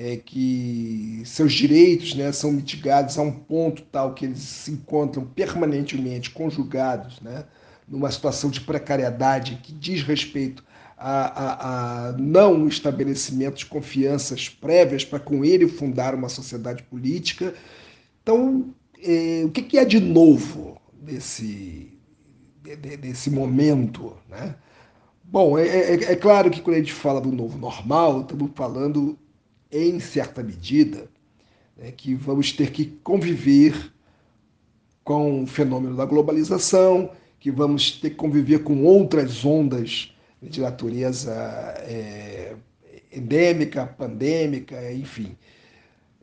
é, 0.00 0.16
que 0.16 1.22
seus 1.24 1.52
direitos 1.52 2.14
né, 2.14 2.30
são 2.30 2.52
mitigados 2.52 3.18
a 3.18 3.22
um 3.22 3.32
ponto 3.32 3.82
tal 3.82 4.14
que 4.14 4.26
eles 4.26 4.38
se 4.38 4.70
encontram 4.70 5.24
permanentemente 5.24 6.30
conjugados 6.30 7.20
né, 7.20 7.44
numa 7.88 8.08
situação 8.08 8.48
de 8.48 8.60
precariedade 8.60 9.58
que 9.60 9.72
diz 9.72 10.04
respeito 10.04 10.62
a, 10.96 11.24
a, 11.26 12.08
a 12.08 12.12
não 12.12 12.68
estabelecimento 12.68 13.56
de 13.56 13.66
confianças 13.66 14.48
prévias 14.48 15.04
para 15.04 15.18
com 15.18 15.44
ele 15.44 15.66
fundar 15.66 16.14
uma 16.14 16.28
sociedade 16.28 16.84
política. 16.84 17.52
Então, 18.22 18.72
é, 19.02 19.42
o 19.44 19.50
que, 19.50 19.62
que 19.62 19.78
é 19.78 19.84
de 19.84 19.98
novo 19.98 20.80
nesse, 21.02 21.98
desse 23.00 23.30
momento? 23.30 24.16
Né? 24.28 24.54
Bom, 25.24 25.58
é, 25.58 25.66
é, 25.66 25.94
é, 26.12 26.16
claro 26.16 26.50
que 26.50 26.60
quando 26.60 26.76
a 26.76 26.80
gente 26.80 26.92
fala 26.92 27.20
do 27.20 27.32
novo 27.32 27.58
normal, 27.58 28.20
estamos 28.20 28.52
falando, 28.54 29.18
em 29.70 30.00
certa 30.00 30.42
medida, 30.42 31.08
né, 31.76 31.92
que 31.92 32.14
vamos 32.14 32.52
ter 32.52 32.70
que 32.70 32.86
conviver 33.02 33.92
com 35.04 35.44
o 35.44 35.46
fenômeno 35.46 35.96
da 35.96 36.04
globalização, 36.04 37.10
que 37.40 37.50
vamos 37.50 37.92
ter 37.92 38.10
que 38.10 38.16
conviver 38.16 38.62
com 38.62 38.82
outras 38.84 39.44
ondas 39.44 40.12
de 40.42 40.60
natureza 40.60 41.32
é, 41.78 42.54
endêmica, 43.12 43.86
pandêmica, 43.86 44.92
enfim. 44.92 45.36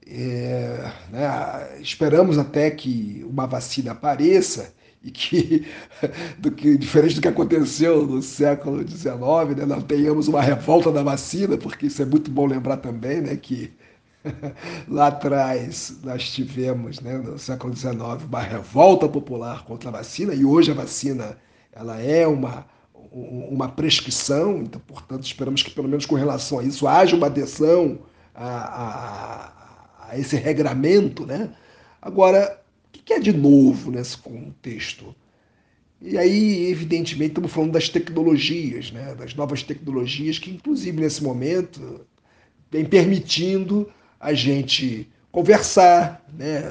É, 0.07 0.91
né, 1.09 1.79
esperamos 1.81 2.37
até 2.37 2.69
que 2.69 3.25
uma 3.27 3.47
vacina 3.47 3.93
apareça 3.93 4.74
e 5.05 5.11
que, 5.11 5.67
do 6.39 6.51
que 6.51 6.77
diferente 6.77 7.15
do 7.15 7.21
que 7.21 7.27
aconteceu 7.27 8.05
no 8.05 8.21
século 8.23 8.85
XIX, 8.85 9.55
né, 9.55 9.65
não 9.67 9.79
tenhamos 9.79 10.27
uma 10.27 10.41
revolta 10.41 10.91
da 10.91 11.03
vacina, 11.03 11.57
porque 11.57 11.85
isso 11.85 12.01
é 12.01 12.05
muito 12.05 12.31
bom 12.31 12.47
lembrar 12.47 12.77
também, 12.77 13.21
né, 13.21 13.35
que 13.37 13.71
lá 14.89 15.07
atrás 15.07 15.99
nós 16.03 16.27
tivemos, 16.31 16.99
né, 16.99 17.19
no 17.19 17.37
século 17.37 17.75
XIX, 17.75 17.95
uma 18.27 18.41
revolta 18.41 19.07
popular 19.07 19.63
contra 19.63 19.89
a 19.89 19.93
vacina 19.93 20.33
e 20.33 20.43
hoje 20.43 20.71
a 20.71 20.75
vacina 20.75 21.37
ela 21.71 22.01
é 22.01 22.25
uma 22.25 22.65
uma 23.15 23.69
prescrição, 23.69 24.57
então, 24.57 24.81
portanto, 24.85 25.23
esperamos 25.23 25.63
que, 25.63 25.71
pelo 25.71 25.87
menos 25.87 26.05
com 26.05 26.15
relação 26.15 26.59
a 26.59 26.63
isso, 26.63 26.85
haja 26.85 27.15
uma 27.15 27.27
adesão 27.27 27.99
a, 28.33 30.03
a, 30.03 30.09
a 30.09 30.19
esse 30.19 30.35
regramento. 30.35 31.25
Né? 31.25 31.49
Agora, 32.01 32.59
o 32.95 33.03
que 33.03 33.13
é 33.13 33.19
de 33.19 33.33
novo 33.33 33.91
nesse 33.91 34.17
contexto? 34.17 35.15
E 36.01 36.17
aí, 36.17 36.67
evidentemente, 36.69 37.31
estamos 37.31 37.51
falando 37.51 37.71
das 37.71 37.89
tecnologias, 37.89 38.91
né? 38.91 39.15
das 39.15 39.33
novas 39.33 39.63
tecnologias, 39.63 40.37
que, 40.37 40.51
inclusive, 40.51 40.99
nesse 40.99 41.23
momento, 41.23 42.05
vem 42.71 42.85
permitindo 42.85 43.89
a 44.19 44.33
gente 44.33 45.09
conversar 45.31 46.23
né? 46.37 46.63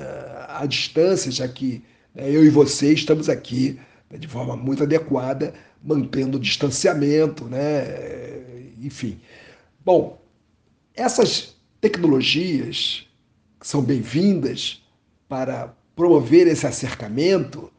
à 0.48 0.64
distância, 0.66 1.30
já 1.32 1.48
que 1.48 1.82
né, 2.14 2.30
eu 2.30 2.44
e 2.44 2.50
você 2.50 2.92
estamos 2.92 3.28
aqui 3.28 3.78
né, 4.10 4.18
de 4.18 4.28
forma 4.28 4.56
muito 4.56 4.82
adequada, 4.82 5.54
mantendo 5.82 6.37
o 6.37 6.40
distanciamento, 6.40 7.46
né? 7.46 7.84
enfim. 8.80 9.18
Bom, 9.84 10.22
essas 10.94 11.56
tecnologias 11.80 13.08
são 13.60 13.82
bem-vindas 13.82 14.82
para 15.28 15.74
promover 15.94 16.46
esse 16.46 16.66
acercamento, 16.66 17.72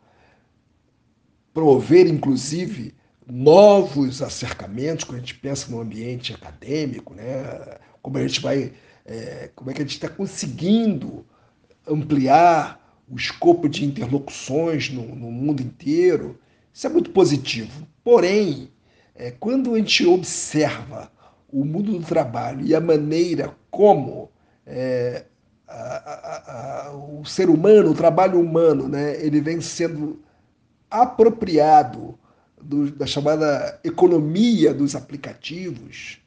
promover, 1.54 2.08
inclusive, 2.08 2.93
novos 3.28 4.21
acercamentos, 4.21 5.04
quando 5.04 5.17
a 5.17 5.19
gente 5.21 5.36
pensa 5.36 5.71
no 5.71 5.82
ambiente 5.82 6.34
acadêmico, 6.34 7.13
né? 7.13 7.78
como 8.01 8.17
a 8.17 8.28
gente 8.28 8.39
vai, 8.39 8.73
é, 9.06 9.49
como 9.56 9.71
é 9.71 9.73
que 9.73 9.82
a 9.82 9.86
gente 9.86 9.95
está 9.95 10.10
conseguindo 10.10 11.25
ampliar 11.88 13.04
o 13.10 13.15
escopo 13.15 13.69
de 13.69 13.86
interlocuções 13.86 14.89
no, 14.89 15.04
no 15.15 15.32
mundo 15.32 15.62
inteiro. 15.62 16.39
Isso 16.73 16.88
é 16.88 16.89
muito 16.89 17.12
positivo. 17.12 17.88
Porém, 18.04 18.69
é, 19.15 19.32
quando 19.32 19.73
a 19.73 19.78
gente 19.78 20.06
observa 20.06 21.12
o 21.47 21.63
mundo 21.63 21.93
do 21.93 22.06
trabalho 22.06 22.65
e 22.65 22.75
a 22.75 22.82
maneira 22.82 23.56
como 23.71 24.30
é, 24.65 25.25
a, 25.67 26.88
a, 26.88 26.91
o 26.91 27.25
ser 27.25 27.49
humano, 27.49 27.91
o 27.91 27.95
trabalho 27.95 28.39
humano, 28.39 28.88
né, 28.88 29.23
ele 29.23 29.41
vem 29.41 29.60
sendo 29.62 30.21
apropriado 30.89 32.17
do, 32.62 32.91
da 32.91 33.06
chamada 33.06 33.80
economia 33.84 34.73
dos 34.73 34.95
aplicativos, 34.95 36.19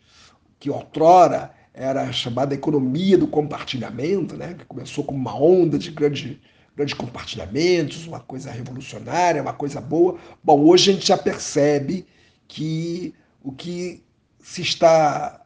que 0.59 0.70
outrora 0.70 1.53
era 1.72 2.03
a 2.03 2.12
chamada 2.12 2.55
economia 2.55 3.16
do 3.16 3.29
compartilhamento, 3.29 4.37
né, 4.37 4.55
que 4.55 4.64
começou 4.64 5.05
como 5.05 5.18
uma 5.18 5.40
onda 5.40 5.79
de 5.79 5.90
grande 5.90 6.40
grandes 6.74 6.94
compartilhamentos, 6.94 8.07
uma 8.07 8.20
coisa 8.20 8.53
revolucionária, 8.53 9.42
uma 9.42 9.53
coisa 9.53 9.81
boa. 9.81 10.16
Bom, 10.44 10.61
hoje 10.61 10.90
a 10.90 10.94
gente 10.94 11.09
já 11.09 11.18
percebe 11.18 12.07
que 12.46 13.12
o 13.42 13.51
que 13.51 14.01
se 14.38 14.62
está 14.62 15.44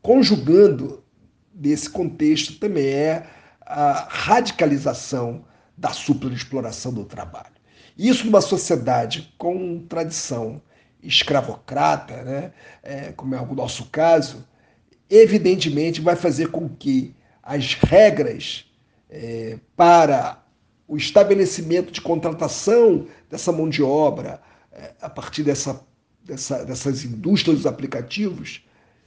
conjugando 0.00 1.04
desse 1.56 1.88
contexto 1.88 2.58
também 2.58 2.86
é 2.86 3.26
a 3.62 4.06
radicalização 4.08 5.44
da 5.76 5.90
superexploração 5.90 6.92
do 6.92 7.04
trabalho. 7.04 7.56
Isso 7.96 8.26
numa 8.26 8.42
sociedade 8.42 9.34
com 9.38 9.80
tradição 9.88 10.60
escravocrata, 11.02 12.22
né, 12.22 12.52
é, 12.82 13.12
como 13.12 13.34
é 13.34 13.40
o 13.40 13.54
nosso 13.54 13.86
caso, 13.86 14.46
evidentemente 15.08 16.00
vai 16.00 16.14
fazer 16.14 16.48
com 16.50 16.68
que 16.68 17.14
as 17.42 17.74
regras 17.74 18.66
é, 19.08 19.58
para 19.74 20.42
o 20.86 20.96
estabelecimento 20.96 21.90
de 21.90 22.00
contratação 22.00 23.06
dessa 23.30 23.50
mão 23.50 23.68
de 23.68 23.82
obra 23.82 24.42
é, 24.72 24.92
a 25.00 25.08
partir 25.08 25.42
dessa, 25.42 25.80
dessa, 26.22 26.64
dessas 26.64 27.04
indústrias 27.04 27.58
dos 27.58 27.66
aplicativos 27.66 28.66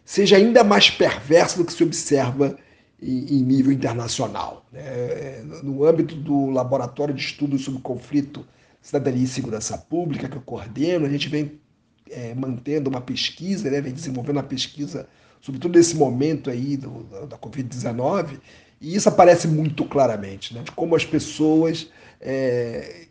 seja 0.10 0.38
ainda 0.38 0.64
mais 0.64 0.90
perverso 0.90 1.60
do 1.60 1.66
que 1.66 1.72
se 1.72 1.84
observa 1.84 2.58
em, 3.00 3.44
nível 3.44 3.72
internacional. 3.72 4.66
Né? 4.72 5.44
No 5.62 5.86
âmbito 5.86 6.16
do 6.16 6.50
Laboratório 6.50 7.14
de 7.14 7.22
Estudos 7.22 7.64
sobre 7.64 7.80
Conflito, 7.80 8.44
Cidadania 8.82 9.24
e 9.24 9.28
Segurança 9.28 9.78
Pública, 9.78 10.28
que 10.28 10.36
eu 10.36 10.42
coordeno, 10.42 11.06
a 11.06 11.10
gente 11.10 11.30
vem 11.30 11.62
é, 12.10 12.34
mantendo 12.34 12.90
uma 12.90 13.00
pesquisa, 13.00 13.70
né? 13.70 13.80
vem 13.82 13.94
desenvolvendo 13.94 14.38
uma 14.38 14.44
pesquisa, 14.44 15.08
sobretudo 15.40 15.78
nesse 15.78 15.96
momento 15.96 16.50
aí 16.50 16.76
do, 16.76 17.04
da 17.28 17.38
Covid-19, 17.38 18.40
e 18.82 18.96
isso 18.96 19.08
aparece 19.10 19.48
muito 19.48 19.86
claramente, 19.86 20.56
né? 20.56 20.64
de 20.64 20.72
como 20.72 20.96
as 20.96 21.06
pessoas 21.06 21.88
é, 22.20 23.06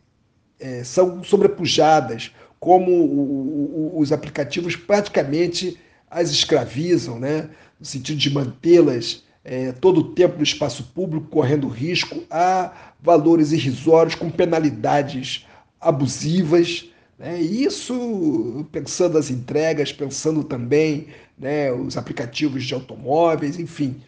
é, 0.59 0.83
são 0.83 1.23
sobrepujadas, 1.23 2.35
como 2.59 2.91
o, 2.91 3.95
o, 3.95 4.01
os 4.01 4.11
aplicativos 4.11 4.75
praticamente 4.75 5.79
as 6.11 6.31
escravizam, 6.31 7.19
né? 7.19 7.51
no 7.79 7.87
sentido 7.87 8.19
de 8.19 8.31
mantê-las 8.31 9.23
é, 9.45 9.73
todo 9.73 10.01
o 10.01 10.13
tempo 10.13 10.37
no 10.37 10.43
espaço 10.43 10.85
público, 10.95 11.29
correndo 11.29 11.69
risco 11.69 12.23
a 12.31 12.73
valores 13.01 13.53
irrisórios, 13.53 14.15
com 14.15 14.31
penalidades 14.31 15.47
abusivas. 15.81 16.87
Né? 17.19 17.41
Isso 17.41 18.67
pensando 18.71 19.17
as 19.17 19.31
entregas, 19.31 19.93
pensando 19.93 20.45
também 20.45 21.09
né, 21.39 21.73
os 21.73 21.97
aplicativos 21.97 22.65
de 22.65 22.75
automóveis, 22.75 23.59
enfim, 23.59 24.03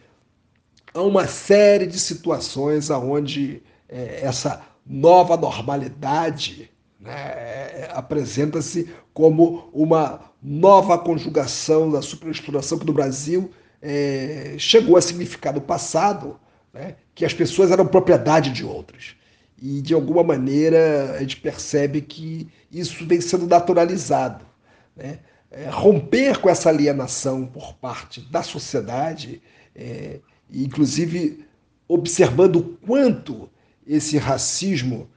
há 0.93 1.01
uma 1.01 1.27
série 1.27 1.87
de 1.87 1.99
situações 1.99 2.89
onde 2.89 3.61
é, 3.87 4.21
essa 4.23 4.61
nova 4.85 5.37
normalidade 5.37 6.70
né, 7.01 7.87
apresenta-se 7.89 8.89
como 9.13 9.69
uma 9.73 10.21
nova 10.41 10.97
conjugação 10.97 11.91
da 11.91 12.01
superexploração 12.01 12.77
que 12.77 12.85
no 12.85 12.93
Brasil 12.93 13.51
é, 13.81 14.55
chegou 14.57 14.95
a 14.95 15.01
significar 15.01 15.53
no 15.53 15.61
passado 15.61 16.39
né, 16.73 16.95
que 17.15 17.25
as 17.25 17.33
pessoas 17.33 17.71
eram 17.71 17.85
propriedade 17.85 18.51
de 18.51 18.63
outras. 18.63 19.15
E, 19.61 19.81
de 19.81 19.93
alguma 19.93 20.23
maneira, 20.23 21.15
a 21.15 21.19
gente 21.19 21.37
percebe 21.37 22.01
que 22.01 22.47
isso 22.71 23.05
vem 23.05 23.19
sendo 23.19 23.45
naturalizado. 23.45 24.45
Né? 24.95 25.19
É, 25.51 25.69
romper 25.69 26.39
com 26.39 26.49
essa 26.49 26.69
alienação 26.69 27.45
por 27.45 27.73
parte 27.73 28.21
da 28.21 28.41
sociedade 28.41 29.41
é, 29.75 30.19
inclusive 30.51 31.45
observando 31.87 32.57
o 32.57 32.63
quanto 32.63 33.49
esse 33.85 34.17
racismo 34.17 35.09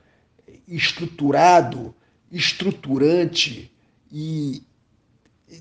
estruturado, 0.67 1.95
estruturante 2.31 3.71
e, 4.11 4.63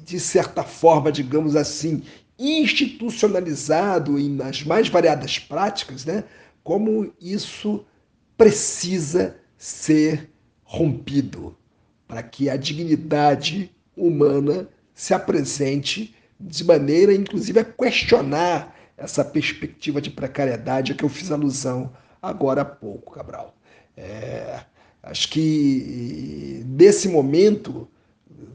de 0.06 0.20
certa 0.20 0.63
forma, 0.63 1.12
digamos 1.12 1.56
assim, 1.56 2.04
institucionalizado 2.38 4.18
nas 4.30 4.63
mais 4.63 4.89
variadas 4.89 5.38
práticas, 5.39 6.06
né? 6.06 6.24
como 6.63 7.13
isso 7.22 7.86
precisa 8.38 9.38
ser 9.58 10.30
rompido 10.63 11.56
para 12.08 12.24
que 12.24 12.50
a 12.50 12.58
dignidade 12.58 13.72
humana 13.96 14.68
se 14.94 15.13
apresente 15.13 16.16
de 16.39 16.63
maneira, 16.63 17.13
inclusive, 17.13 17.60
a 17.60 17.66
questionar 17.66 18.76
essa 18.98 19.24
perspectiva 19.24 20.02
de 20.02 20.10
precariedade 20.10 20.92
a 20.92 20.96
que 20.96 21.04
eu 21.04 21.10
fiz 21.10 21.32
alusão 21.32 21.92
agora 22.22 22.62
há 22.62 22.66
pouco, 22.66 23.13
Cabral. 23.13 23.56
É, 23.96 24.62
acho 25.04 25.30
que 25.30 26.63
nesse 26.66 27.10
momento 27.10 27.88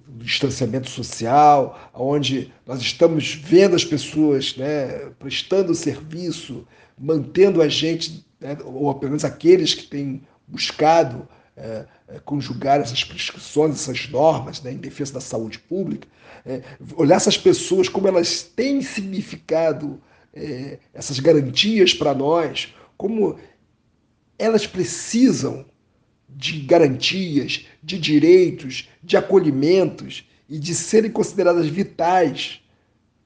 do 0.06 0.24
distanciamento 0.24 0.88
social, 0.88 1.90
onde 1.94 2.52
nós 2.66 2.80
estamos 2.80 3.34
vendo 3.34 3.76
as 3.76 3.84
pessoas 3.84 4.56
né, 4.56 5.10
prestando 5.18 5.74
serviço, 5.74 6.66
mantendo 6.98 7.62
a 7.62 7.68
gente, 7.68 8.24
né, 8.40 8.56
ou 8.64 8.98
menos 9.00 9.24
aqueles 9.24 9.74
que 9.74 9.86
têm 9.86 10.22
buscado 10.46 11.28
é, 11.56 11.84
é, 12.08 12.18
conjugar 12.20 12.80
essas 12.80 13.04
prescrições, 13.04 13.74
essas 13.74 14.08
normas 14.08 14.62
né, 14.62 14.72
em 14.72 14.78
defesa 14.78 15.14
da 15.14 15.20
saúde 15.20 15.58
pública, 15.58 16.08
é, 16.46 16.62
olhar 16.96 17.16
essas 17.16 17.36
pessoas 17.36 17.88
como 17.88 18.08
elas 18.08 18.42
têm 18.42 18.80
significado 18.80 20.00
é, 20.32 20.78
essas 20.94 21.18
garantias 21.18 21.92
para 21.92 22.14
nós, 22.14 22.74
como 22.96 23.38
elas 24.38 24.66
precisam 24.66 25.66
de 26.28 26.60
garantias, 26.60 27.66
de 27.82 27.98
direitos, 27.98 28.88
de 29.02 29.16
acolhimentos 29.16 30.28
e 30.48 30.58
de 30.58 30.74
serem 30.74 31.10
consideradas 31.10 31.66
vitais 31.66 32.60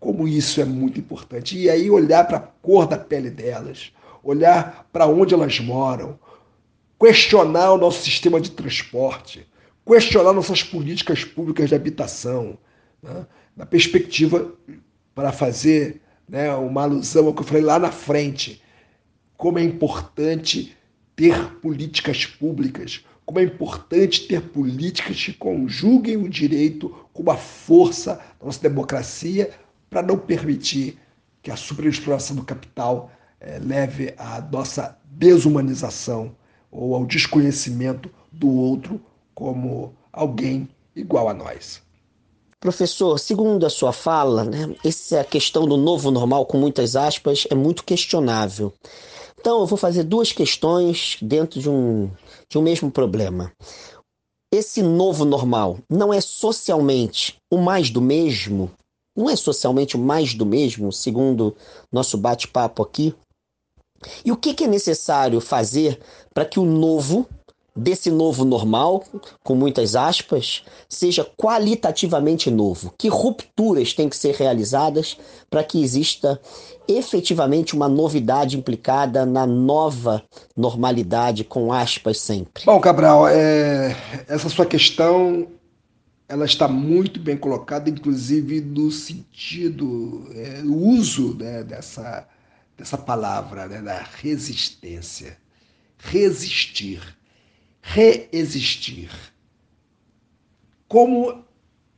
como 0.03 0.27
isso 0.27 0.61
é 0.61 0.65
muito 0.65 0.99
importante. 0.99 1.57
E 1.57 1.71
aí 1.71 1.89
olhar 1.89 2.27
para 2.27 2.39
a 2.39 2.41
cor 2.41 2.89
da 2.89 2.99
pele 2.99 3.31
delas, 3.31 3.93
olhar 4.23 4.89
para 4.93 5.07
onde 5.07 5.33
elas 5.33 5.61
moram, 5.61 6.19
questionar 6.99 7.73
o 7.73 7.79
nosso 7.79 8.03
sistema 8.03 8.41
de 8.41 8.51
transporte, 8.51 9.47
questionar 9.87 10.33
nossas 10.33 10.63
políticas 10.63 11.25
públicas 11.25 11.69
de 11.69 11.77
habitação, 11.77 12.59
né? 13.01 13.27
na 13.57 13.65
perspectiva 13.65 14.53
para 15.15 15.31
fazer 15.31 16.01
né, 16.29 16.53
uma 16.55 16.83
alusão 16.83 17.27
ao 17.27 17.35
que 17.35 17.43
eu 17.43 17.47
falei 17.47 17.63
lá 17.63 17.79
na 17.79 17.93
frente, 17.93 18.63
como 19.37 19.59
é 19.59 19.63
importante 19.63 20.77
ter 21.15 21.55
políticas 21.61 22.27
públicas, 22.27 23.05
como 23.25 23.39
é 23.39 23.45
importante 23.45 24.27
ter 24.27 24.41
políticas 24.41 25.23
que 25.23 25.33
conjuguem 25.33 26.17
o 26.17 26.29
direito 26.29 26.95
com 27.13 27.31
a 27.31 27.37
força 27.37 28.17
da 28.41 28.47
nossa 28.47 28.61
democracia 28.61 29.51
para 29.89 30.03
não 30.03 30.19
permitir 30.19 30.99
que 31.43 31.51
a 31.51 31.57
superexploração 31.57 32.37
do 32.37 32.45
capital 32.45 33.11
eh, 33.41 33.59
leve 33.63 34.15
à 34.17 34.41
nossa 34.41 34.99
desumanização 35.05 36.35
ou 36.71 36.95
ao 36.95 37.05
desconhecimento 37.05 38.11
do 38.31 38.49
outro 38.49 39.01
como 39.35 39.95
alguém 40.13 40.69
igual 40.95 41.29
a 41.29 41.35
nós. 41.35 41.83
Professor, 42.61 43.19
segundo 43.19 43.67
a 43.67 43.71
sua 43.71 43.93
fala, 43.93 44.45
né, 44.45 44.73
essa 44.85 45.25
questão 45.25 45.67
do 45.67 45.77
novo 45.77 46.13
normal, 46.13 46.47
com 46.47 46.57
muitas 46.57 46.95
aspas, 46.95 47.45
é 47.51 47.57
muito 47.57 47.83
questionável. 47.83 48.73
Então, 49.43 49.59
eu 49.59 49.67
vou 49.67 49.77
fazer 49.77 50.05
duas 50.05 50.31
questões 50.31 51.17
dentro 51.21 51.59
de 51.59 51.69
um, 51.69 52.09
de 52.49 52.57
um 52.57 52.63
mesmo 52.63 52.93
problema. 52.93 53.53
Esse 54.55 54.81
novo 54.85 55.25
normal 55.25 55.81
não 55.91 56.15
é 56.15 56.21
socialmente 56.21 57.35
o 57.53 57.59
mais 57.59 57.91
do 57.91 58.01
mesmo? 58.01 58.71
Não 59.17 59.29
é 59.29 59.35
socialmente 59.35 59.97
o 59.97 59.99
mais 59.99 60.33
do 60.33 60.47
mesmo, 60.47 60.93
segundo 60.93 61.57
nosso 61.91 62.17
bate-papo 62.17 62.85
aqui? 62.85 63.13
E 64.25 64.31
o 64.31 64.37
que, 64.37 64.55
que 64.55 64.63
é 64.63 64.69
necessário 64.69 65.41
fazer 65.41 66.01
para 66.33 66.45
que 66.45 66.61
o 66.61 66.65
novo 66.65 67.29
desse 67.75 68.11
novo 68.11 68.45
normal, 68.45 69.05
com 69.43 69.55
muitas 69.55 69.97
aspas, 69.97 70.63
seja 70.89 71.25
qualitativamente 71.37 72.51
novo? 72.51 72.93
Que 72.97 73.09
rupturas 73.09 73.95
têm 73.95 74.09
que 74.09 74.17
ser 74.17 74.35
realizadas 74.35 75.17
para 75.49 75.65
que 75.65 75.83
exista 75.83 76.41
efetivamente 76.87 77.75
uma 77.75 77.89
novidade 77.89 78.57
implicada 78.57 79.25
na 79.25 79.47
nova 79.47 80.23
normalidade, 80.57 81.45
com 81.45 81.73
aspas 81.73 82.19
sempre? 82.19 82.65
Bom, 82.65 82.81
Cabral, 82.81 83.27
é... 83.29 83.97
essa 84.29 84.49
sua 84.49 84.67
questão 84.67 85.49
ela 86.29 86.47
está 86.47 86.67
muito 86.67 87.21
bem 87.21 87.37
colocada, 87.37 87.91
inclusive 87.91 88.63
no 88.63 88.91
sentido, 88.91 90.27
é, 90.35 90.63
o 90.65 90.75
uso 90.75 91.37
né, 91.37 91.63
dessa, 91.63 92.27
dessa 92.77 92.97
palavra, 92.97 93.69
né, 93.69 93.83
da 93.83 94.03
resistência. 94.03 95.37
Resistir 95.99 97.03
reexistir. 97.83 99.11
Como 100.89 101.45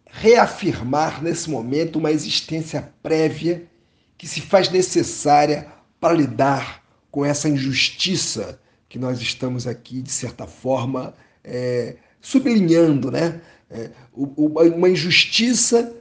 reafirmar 0.07 1.23
nesse 1.23 1.51
momento 1.51 1.99
uma 1.99 2.11
existência 2.11 2.93
prévia 3.03 3.69
que 4.17 4.27
se 4.27 4.41
faz 4.41 4.71
necessária 4.71 5.69
para 6.01 6.15
lidar 6.15 6.83
com 7.11 7.25
essa 7.25 7.49
injustiça 7.49 8.61
que 8.89 8.99
nós 8.99 9.21
estamos 9.21 9.67
aqui, 9.67 10.01
de 10.01 10.11
certa 10.11 10.47
forma, 10.47 11.15
é, 11.43 11.97
sublinhando, 12.21 13.11
né? 13.11 13.41
É, 13.71 13.91
uma 14.15 14.89
injustiça 14.89 15.95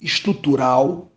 estrutural 0.00 1.10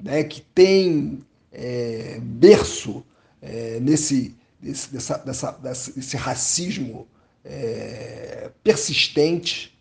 né, 0.00 0.22
que 0.22 0.40
tem 0.40 1.24
é, 1.50 2.18
berço 2.22 3.04
é, 3.42 3.80
nesse, 3.80 4.36
nesse, 4.62 4.92
dessa, 4.92 5.18
dessa, 5.18 5.52
desse 5.92 6.16
racismo 6.16 7.08
é, 7.48 8.50
persistente 8.62 9.76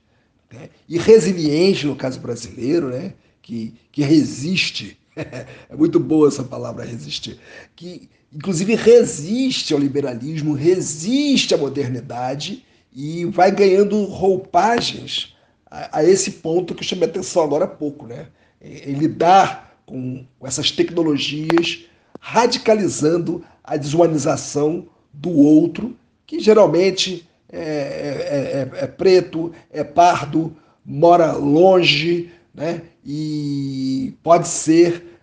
né? 0.52 0.70
e 0.88 0.98
resiliente, 0.98 1.86
no 1.86 1.96
caso 1.96 2.20
brasileiro, 2.20 2.88
né? 2.90 3.14
que, 3.42 3.74
que 3.92 4.02
resiste. 4.02 4.98
é 5.16 5.76
muito 5.76 6.00
boa 6.00 6.30
essa 6.30 6.44
palavra 6.44 6.86
resistir. 6.86 7.38
Que, 7.76 8.10
inclusive, 8.34 8.76
resiste 8.76 9.74
ao 9.74 9.80
liberalismo, 9.80 10.54
resiste 10.54 11.54
à 11.54 11.58
modernidade 11.58 12.66
e 12.94 13.26
vai 13.26 13.52
ganhando 13.52 14.04
roupagens 14.06 15.36
a, 15.70 16.00
a 16.00 16.04
esse 16.04 16.32
ponto 16.32 16.74
que 16.74 16.82
eu 16.82 16.88
chamei 16.88 17.10
atenção 17.10 17.44
agora 17.44 17.66
há 17.66 17.68
pouco, 17.68 18.08
né? 18.08 18.28
Em 18.62 18.94
lidar 18.94 19.78
com, 19.86 20.26
com 20.40 20.48
essas 20.48 20.72
tecnologias, 20.72 21.86
radicalizando 22.20 23.44
a 23.64 23.78
desumanização 23.78 24.88
do 25.14 25.32
outro, 25.32 25.96
que 26.26 26.40
geralmente 26.40 27.28
é, 27.50 27.60
é, 27.60 28.80
é, 28.80 28.84
é 28.84 28.88
preto, 28.88 29.54
é 29.72 29.84
pardo, 29.84 30.56
mora 30.86 31.34
longe, 31.34 32.32
né? 32.54 32.82
e 33.06 34.18
pode 34.24 34.48
ser 34.48 35.22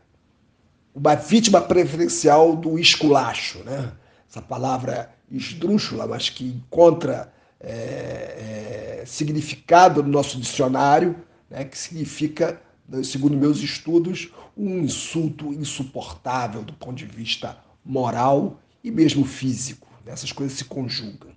uma 0.95 1.15
vítima 1.15 1.61
preferencial 1.61 2.55
do 2.57 2.79
esculacho. 2.79 3.59
Né? 3.65 3.93
Essa 4.29 4.41
palavra 4.41 5.13
esdrúxula, 5.31 6.07
mas 6.07 6.31
que 6.31 6.45
encontra 6.45 7.33
é, 7.61 9.01
é, 9.01 9.05
significado 9.07 10.03
no 10.03 10.09
nosso 10.09 10.39
dicionário, 10.39 11.17
né? 11.51 11.65
que 11.65 11.77
significa, 11.77 12.61
segundo 13.03 13.37
meus 13.37 13.59
estudos, 13.59 14.31
um 14.57 14.79
insulto 14.79 15.53
insuportável 15.53 16.63
do 16.63 16.73
ponto 16.73 16.95
de 16.95 17.07
vista 17.07 17.59
moral 17.85 18.61
e 18.83 18.91
mesmo 18.91 19.25
físico. 19.25 19.89
Né? 20.07 20.13
Essas 20.13 20.31
coisas 20.31 20.57
se 20.57 20.65
conjugam. 20.65 21.34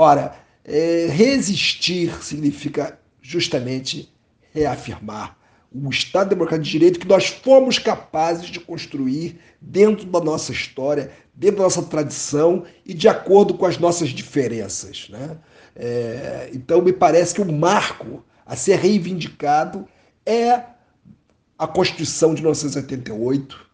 Ora, 0.00 0.32
é, 0.64 1.08
resistir 1.10 2.22
significa 2.22 2.96
justamente 3.20 4.14
reafirmar 4.52 5.36
o 5.74 5.90
Estado 5.90 6.30
Democrático 6.30 6.66
de 6.66 6.70
Direito 6.70 7.00
que 7.00 7.08
nós 7.08 7.26
fomos 7.26 7.80
capazes 7.80 8.46
de 8.46 8.60
construir 8.60 9.40
dentro 9.60 10.06
da 10.06 10.20
nossa 10.20 10.52
história, 10.52 11.10
dentro 11.34 11.56
da 11.56 11.62
nossa 11.64 11.82
tradição 11.82 12.62
e 12.86 12.94
de 12.94 13.08
acordo 13.08 13.54
com 13.54 13.66
as 13.66 13.76
nossas 13.76 14.10
diferenças. 14.10 15.08
Né? 15.08 15.36
É, 15.74 16.50
então, 16.54 16.80
me 16.80 16.92
parece 16.92 17.34
que 17.34 17.40
o 17.40 17.52
marco 17.52 18.24
a 18.46 18.54
ser 18.54 18.78
reivindicado 18.78 19.84
é 20.24 20.62
a 21.58 21.66
Constituição 21.66 22.34
de 22.36 22.42
1988, 22.42 23.66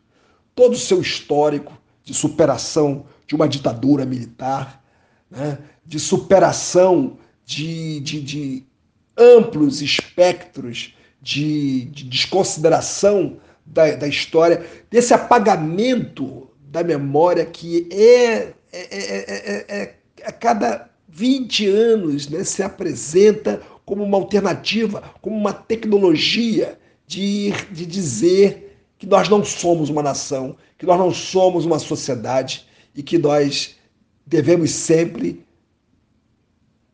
todo 0.55 0.73
o 0.73 0.79
seu 0.79 1.03
histórico 1.03 1.79
de 2.03 2.15
superação 2.15 3.05
de 3.27 3.35
uma 3.35 3.47
ditadura 3.47 4.07
militar, 4.07 4.83
né? 5.31 5.59
de 5.85 5.99
superação 5.99 7.19
de, 7.45 8.01
de, 8.01 8.21
de 8.21 8.67
amplos 9.17 9.83
espectros 9.83 10.95
de, 11.21 11.87
de 11.87 12.05
desconsideração 12.05 13.39
da, 13.65 13.95
da, 13.97 14.07
história, 14.07 14.65
desse 14.91 15.15
apagamento 15.15 16.49
da 16.69 16.83
memória 16.83 17.47
que 17.47 17.89
é, 17.91 18.35
é, 18.35 18.55
é, 18.73 19.65
é, 19.69 19.95
a 20.25 20.33
cada 20.33 20.91
20 21.09 21.69
anos 21.69 22.29
né, 22.29 22.43
se 22.45 22.63
apresenta 22.63 23.63
como 23.87 24.03
uma 24.03 24.19
alternativa, 24.19 25.03
como 25.23 25.37
uma 25.37 25.53
tecnologia 25.53 26.79
de, 27.07 27.53
de 27.71 27.87
dizer 27.87 28.77
que 28.99 29.07
nós 29.07 29.29
não 29.29 29.45
somos 29.45 29.91
uma 29.91 30.03
nação, 30.03 30.57
que 30.79 30.87
nós 30.87 30.99
não 30.99 31.13
somos 31.13 31.65
uma 31.65 31.79
sociedade 31.79 32.67
e 32.95 33.03
que 33.03 33.19
nós 33.19 33.74
devemos 34.27 34.71
sempre 34.71 35.45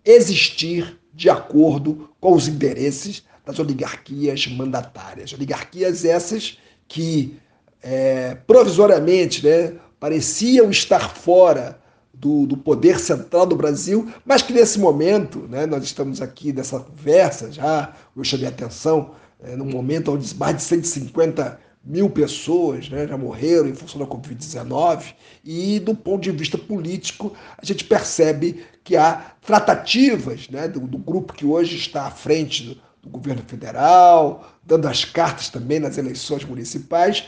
existir 0.05 0.99
de 1.13 1.29
acordo 1.29 2.11
com 2.21 2.35
os 2.35 2.49
interesses 2.49 3.23
das 3.45 3.59
oligarquias 3.59 4.47
mandatárias. 4.47 5.33
Oligarquias 5.33 6.05
essas 6.05 6.59
que 6.89 7.37
é, 7.83 8.35
provisoriamente 8.47 9.45
né, 9.45 9.75
pareciam 9.99 10.71
estar 10.71 11.15
fora 11.15 11.81
do, 12.13 12.47
do, 12.47 12.57
poder 12.57 12.99
central 12.99 13.47
do 13.47 13.57
Brasil, 13.57 14.13
mas 14.25 14.43
que 14.43 14.53
nesse 14.53 14.79
momento, 14.79 15.47
né, 15.49 15.67
nós 15.67 15.85
estamos 15.85 16.21
aqui 16.21 16.53
nessa 16.53 16.79
conversa 16.81 17.51
já, 17.51 17.95
eu 18.15 18.23
chamei 18.25 18.47
a 18.47 18.51
atenção, 18.51 19.13
é, 19.43 19.57
num 19.57 19.67
momento 19.67 20.13
onde 20.13 20.35
mais 20.35 20.57
de 20.57 20.63
150 20.63 21.59
mil 21.83 22.11
pessoas 22.11 22.89
né, 22.89 23.07
já 23.07 23.17
morreram 23.17 23.69
em 23.69 23.75
função 23.75 24.01
da 24.01 24.07
Covid-19, 24.07 25.15
e 25.45 25.81
do 25.81 25.95
ponto 25.95 26.23
de 26.23 26.31
vista 26.31 26.59
político, 26.59 27.35
a 27.57 27.65
gente 27.65 27.85
percebe 27.85 28.65
que 28.85 28.97
há 28.97 29.35
tratativas 29.41 30.49
né, 30.49 30.69
do, 30.69 30.81
do 30.81 30.99
grupo 30.99 31.33
que 31.33 31.47
hoje 31.47 31.77
está 31.77 32.07
à 32.07 32.11
frente 32.11 32.65
do, 32.65 32.81
do 33.03 33.09
governo 33.09 33.43
federal, 33.47 34.53
dando 34.63 34.87
as 34.87 35.05
cartas 35.05 35.49
também 35.49 35.81
nas 35.81 35.97
eleições 35.97 36.45
municipais, 36.45 37.25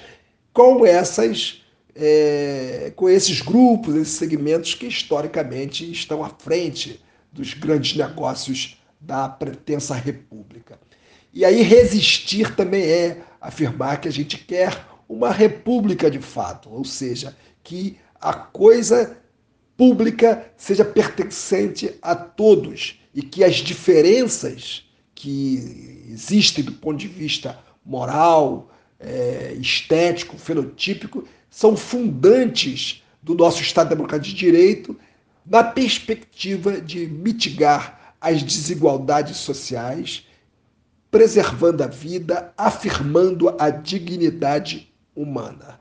com 0.53 0.85
essas. 0.87 1.59
É, 1.95 2.91
com 2.97 3.07
esses 3.07 3.43
grupos, 3.43 3.95
esses 3.95 4.15
segmentos 4.15 4.75
que 4.75 4.87
historicamente 4.87 5.91
estão 5.93 6.25
à 6.25 6.31
frente 6.31 6.99
dos 7.31 7.53
grandes 7.53 7.95
negócios 7.95 8.83
da 8.99 9.29
pretensa 9.29 9.95
república. 9.95 10.79
E 11.33 11.45
aí 11.45 11.63
resistir 11.63 12.55
também 12.55 12.83
é 12.83 13.23
afirmar 13.41 14.01
que 14.01 14.09
a 14.09 14.13
gente 14.13 14.37
quer 14.39 14.87
uma 15.09 15.31
república 15.31 16.11
de 16.11 16.19
fato, 16.19 16.71
ou 16.71 16.85
seja, 16.85 17.37
que 17.63 17.97
a 18.21 18.33
coisa 18.33 19.17
pública 19.77 20.53
seja 20.57 20.85
pertencente 20.85 21.95
a 22.03 22.15
todos 22.15 23.01
e 23.15 23.23
que 23.23 23.43
as 23.43 23.57
diferenças 23.57 24.85
que 25.15 26.07
existem 26.11 26.65
do 26.65 26.73
ponto 26.73 26.99
de 26.99 27.09
vista 27.09 27.59
moral, 27.85 28.71
é, 28.99 29.57
estético, 29.59 30.39
fenotípico, 30.39 31.27
são 31.51 31.77
fundantes 31.77 33.03
do 33.23 33.35
nosso 33.35 33.63
Estado 33.63 33.91
Democrático 33.91 34.35
de 34.35 34.39
Direito 34.39 34.99
na 35.45 35.65
perspectiva 35.65 36.81
de 36.81 37.07
mitigar 37.07 38.15
as 38.21 38.43
desigualdades 38.43 39.39
sociais, 39.39 40.27
preservando 41.13 41.85
a 41.85 41.87
vida, 41.87 42.55
afirmando 42.57 43.55
a 43.59 43.69
dignidade 43.69 44.91
humana. 45.15 45.79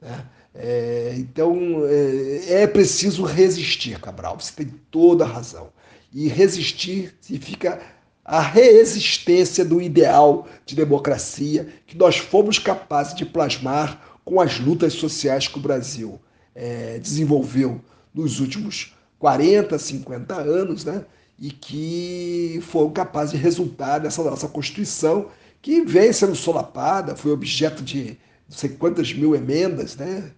Né? 0.00 0.26
É, 0.52 1.14
então 1.16 1.84
é, 1.86 2.62
é, 2.62 2.66
preciso 2.66 3.22
resistir, 3.22 4.00
Cabral. 4.00 4.38
Você 4.38 4.52
tem 4.52 4.74
toda 4.90 5.24
a 5.24 5.28
razão. 5.28 5.68
E 6.12 6.26
resistir 6.26 7.14
significa 7.20 7.80
a 8.24 8.40
reexistência 8.40 9.64
do 9.64 9.80
ideal 9.80 10.48
de 10.66 10.74
democracia 10.74 11.68
que 11.86 11.96
nós 11.96 12.18
fomos 12.18 12.58
capazes 12.58 13.14
de 13.14 13.24
plasmar 13.24 14.18
com 14.24 14.40
as 14.40 14.58
lutas 14.58 14.94
sociais 14.94 15.46
que 15.46 15.58
o 15.58 15.62
Brasil 15.62 16.20
é, 16.56 16.98
desenvolveu 16.98 17.80
nos 18.12 18.40
últimos 18.40 18.94
40, 19.20 19.78
50 19.78 20.34
anos, 20.34 20.84
né? 20.84 21.04
E 21.38 21.50
que 21.50 22.60
foram 22.62 22.90
capazes 22.90 23.32
de 23.32 23.38
resultar 23.38 24.00
nessa 24.00 24.22
nossa 24.22 24.48
Constituição, 24.48 25.28
que 25.60 25.82
vem 25.82 26.12
sendo 26.12 26.34
solapada, 26.34 27.16
foi 27.16 27.32
objeto 27.32 27.82
de 27.82 28.18
não 28.48 28.56
sei 28.56 28.70
quantas 28.70 29.12
mil 29.12 29.34
emendas, 29.34 29.96
né? 29.96 30.32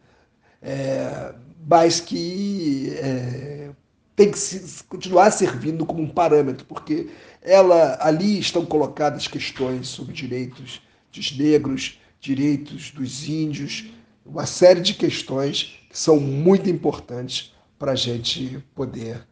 É, 0.62 1.34
mas 1.66 2.01
que 2.01 2.90
é, 2.97 3.70
tem 4.16 4.30
que 4.30 4.38
se, 4.38 4.84
continuar 4.84 5.30
servindo 5.30 5.84
como 5.84 6.03
um 6.03 6.09
parâmetro, 6.09 6.64
porque 6.66 7.09
ela 7.42 7.99
ali 8.01 8.38
estão 8.38 8.64
colocadas 8.64 9.26
questões 9.26 9.88
sobre 9.88 10.12
direitos 10.12 10.80
dos 11.12 11.36
negros, 11.36 12.01
direitos 12.20 12.90
dos 12.90 13.28
índios, 13.28 13.86
uma 14.24 14.47
série 14.47 14.80
de 14.80 14.95
questões 14.95 15.80
que 15.90 15.99
são 15.99 16.18
muito 16.18 16.70
importantes 16.70 17.53
para 17.78 17.92
a 17.92 17.97
gente 17.97 18.64
poder 18.74 19.26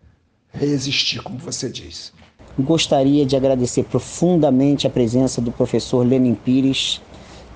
resistir, 0.53 1.23
como 1.23 1.39
você 1.39 1.69
diz. 1.69 2.13
Gostaria 2.59 3.25
de 3.25 3.35
agradecer 3.35 3.85
profundamente 3.85 4.87
a 4.87 4.91
presença 4.91 5.41
do 5.41 5.51
professor 5.51 6.07
Lenin 6.07 6.35
Pires 6.35 7.01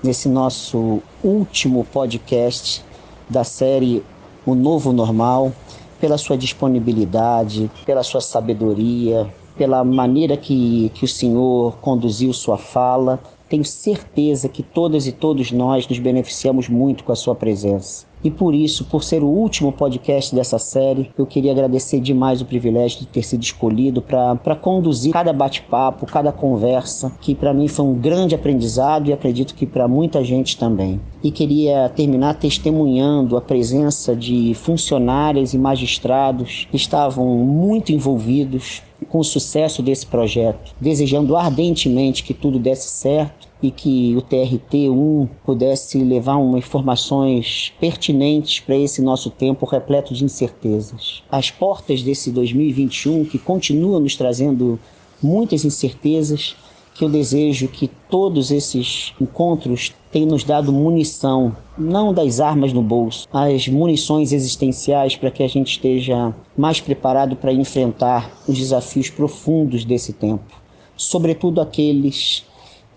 nesse 0.03 0.27
nosso 0.27 1.01
último 1.23 1.85
podcast 1.85 2.83
da 3.29 3.43
série 3.43 4.03
O 4.45 4.55
Novo 4.55 4.91
Normal, 4.91 5.51
pela 5.99 6.17
sua 6.17 6.37
disponibilidade, 6.37 7.69
pela 7.85 8.03
sua 8.03 8.21
sabedoria, 8.21 9.31
pela 9.57 9.83
maneira 9.83 10.37
que, 10.37 10.91
que 10.93 11.05
o 11.05 11.07
senhor 11.07 11.77
conduziu 11.77 12.31
sua 12.33 12.57
fala. 12.57 13.19
Tenho 13.49 13.65
certeza 13.65 14.47
que 14.47 14.61
todas 14.61 15.07
e 15.07 15.11
todos 15.11 15.51
nós 15.51 15.87
nos 15.87 15.99
beneficiamos 15.99 16.67
muito 16.67 17.03
com 17.03 17.11
a 17.11 17.15
sua 17.15 17.35
presença. 17.35 18.05
E 18.23 18.31
por 18.31 18.53
isso, 18.53 18.85
por 18.85 19.03
ser 19.03 19.23
o 19.23 19.27
último 19.27 19.71
podcast 19.71 20.33
dessa 20.33 20.57
série, 20.57 21.11
eu 21.17 21.25
queria 21.25 21.51
agradecer 21.51 21.99
demais 21.99 22.41
o 22.41 22.45
privilégio 22.45 22.99
de 23.01 23.07
ter 23.07 23.23
sido 23.23 23.43
escolhido 23.43 24.01
para 24.01 24.55
conduzir 24.55 25.13
cada 25.13 25.31
bate-papo, 25.31 26.05
cada 26.05 26.31
conversa, 26.31 27.11
que 27.21 27.35
para 27.35 27.53
mim 27.53 27.67
foi 27.67 27.85
um 27.85 27.93
grande 27.93 28.35
aprendizado 28.35 29.09
e 29.09 29.13
acredito 29.13 29.53
que 29.53 29.65
para 29.65 29.87
muita 29.87 30.23
gente 30.23 30.57
também. 30.57 30.99
E 31.23 31.31
queria 31.31 31.89
terminar 31.89 32.35
testemunhando 32.35 33.37
a 33.37 33.41
presença 33.41 34.15
de 34.15 34.53
funcionários 34.55 35.53
e 35.53 35.57
magistrados 35.57 36.67
que 36.69 36.77
estavam 36.77 37.27
muito 37.37 37.91
envolvidos 37.91 38.81
com 39.09 39.19
o 39.19 39.23
sucesso 39.23 39.81
desse 39.81 40.05
projeto, 40.05 40.73
desejando 40.81 41.35
ardentemente 41.35 42.23
que 42.23 42.33
tudo 42.33 42.59
desse 42.59 42.89
certo 42.89 43.46
e 43.61 43.71
que 43.71 44.15
o 44.15 44.21
TRT1 44.21 45.27
pudesse 45.45 45.97
levar 45.99 46.35
uma 46.35 46.59
informações 46.59 47.73
pertinentes 47.79 48.59
para 48.59 48.75
esse 48.75 49.01
nosso 49.01 49.29
tempo 49.29 49.65
repleto 49.65 50.13
de 50.13 50.23
incertezas. 50.23 51.23
As 51.31 51.49
portas 51.49 52.03
desse 52.03 52.31
2021 52.31 53.25
que 53.25 53.39
continua 53.39 53.99
nos 53.99 54.15
trazendo 54.15 54.79
muitas 55.21 55.65
incertezas, 55.65 56.55
que 56.93 57.03
eu 57.03 57.09
desejo 57.09 57.67
que 57.67 57.87
todos 58.09 58.49
esses 58.49 59.13
encontros 59.21 59.93
tenham 60.11 60.29
nos 60.29 60.43
dado 60.43 60.73
munição, 60.73 61.55
não 61.77 62.11
das 62.11 62.39
armas 62.39 62.73
no 62.73 62.81
bolso, 62.81 63.27
as 63.31 63.67
munições 63.67 64.31
existenciais 64.31 65.15
para 65.15 65.29
que 65.29 65.43
a 65.43 65.47
gente 65.47 65.73
esteja 65.73 66.33
mais 66.57 66.79
preparado 66.79 67.35
para 67.35 67.53
enfrentar 67.53 68.41
os 68.47 68.57
desafios 68.57 69.11
profundos 69.11 69.85
desse 69.85 70.11
tempo, 70.11 70.59
sobretudo 70.95 71.61
aqueles 71.61 72.43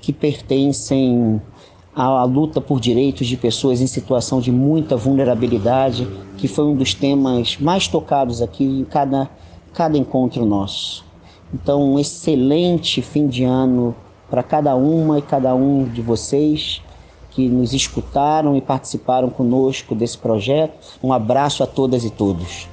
que 0.01 0.13
pertencem 0.13 1.41
à 1.95 2.23
luta 2.25 2.61
por 2.61 2.81
direitos 2.81 3.27
de 3.27 3.37
pessoas 3.37 3.81
em 3.81 3.87
situação 3.87 4.41
de 4.41 4.51
muita 4.51 4.97
vulnerabilidade, 4.97 6.09
que 6.37 6.49
foi 6.49 6.65
um 6.65 6.75
dos 6.75 6.95
temas 6.95 7.59
mais 7.59 7.89
tocados 7.89 8.41
aqui 8.41 8.65
em 8.65 8.85
cada, 8.85 9.29
cada 9.75 9.99
encontro 9.99 10.45
nosso. 10.45 11.05
Então, 11.53 11.95
um 11.95 11.99
excelente 11.99 13.03
fim 13.03 13.27
de 13.27 13.45
ano 13.45 13.95
para 14.31 14.43
cada 14.43 14.75
uma 14.77 15.19
e 15.19 15.23
cada 15.23 15.55
um 15.55 15.85
de 15.85 16.01
vocês 16.01 16.81
que 17.31 17.49
nos 17.49 17.73
escutaram 17.73 18.57
e 18.57 18.61
participaram 18.61 19.29
conosco 19.29 19.95
desse 19.95 20.17
projeto. 20.17 20.99
Um 21.03 21.13
abraço 21.13 21.63
a 21.63 21.67
todas 21.67 22.05
e 22.05 22.11
todos. 22.11 22.69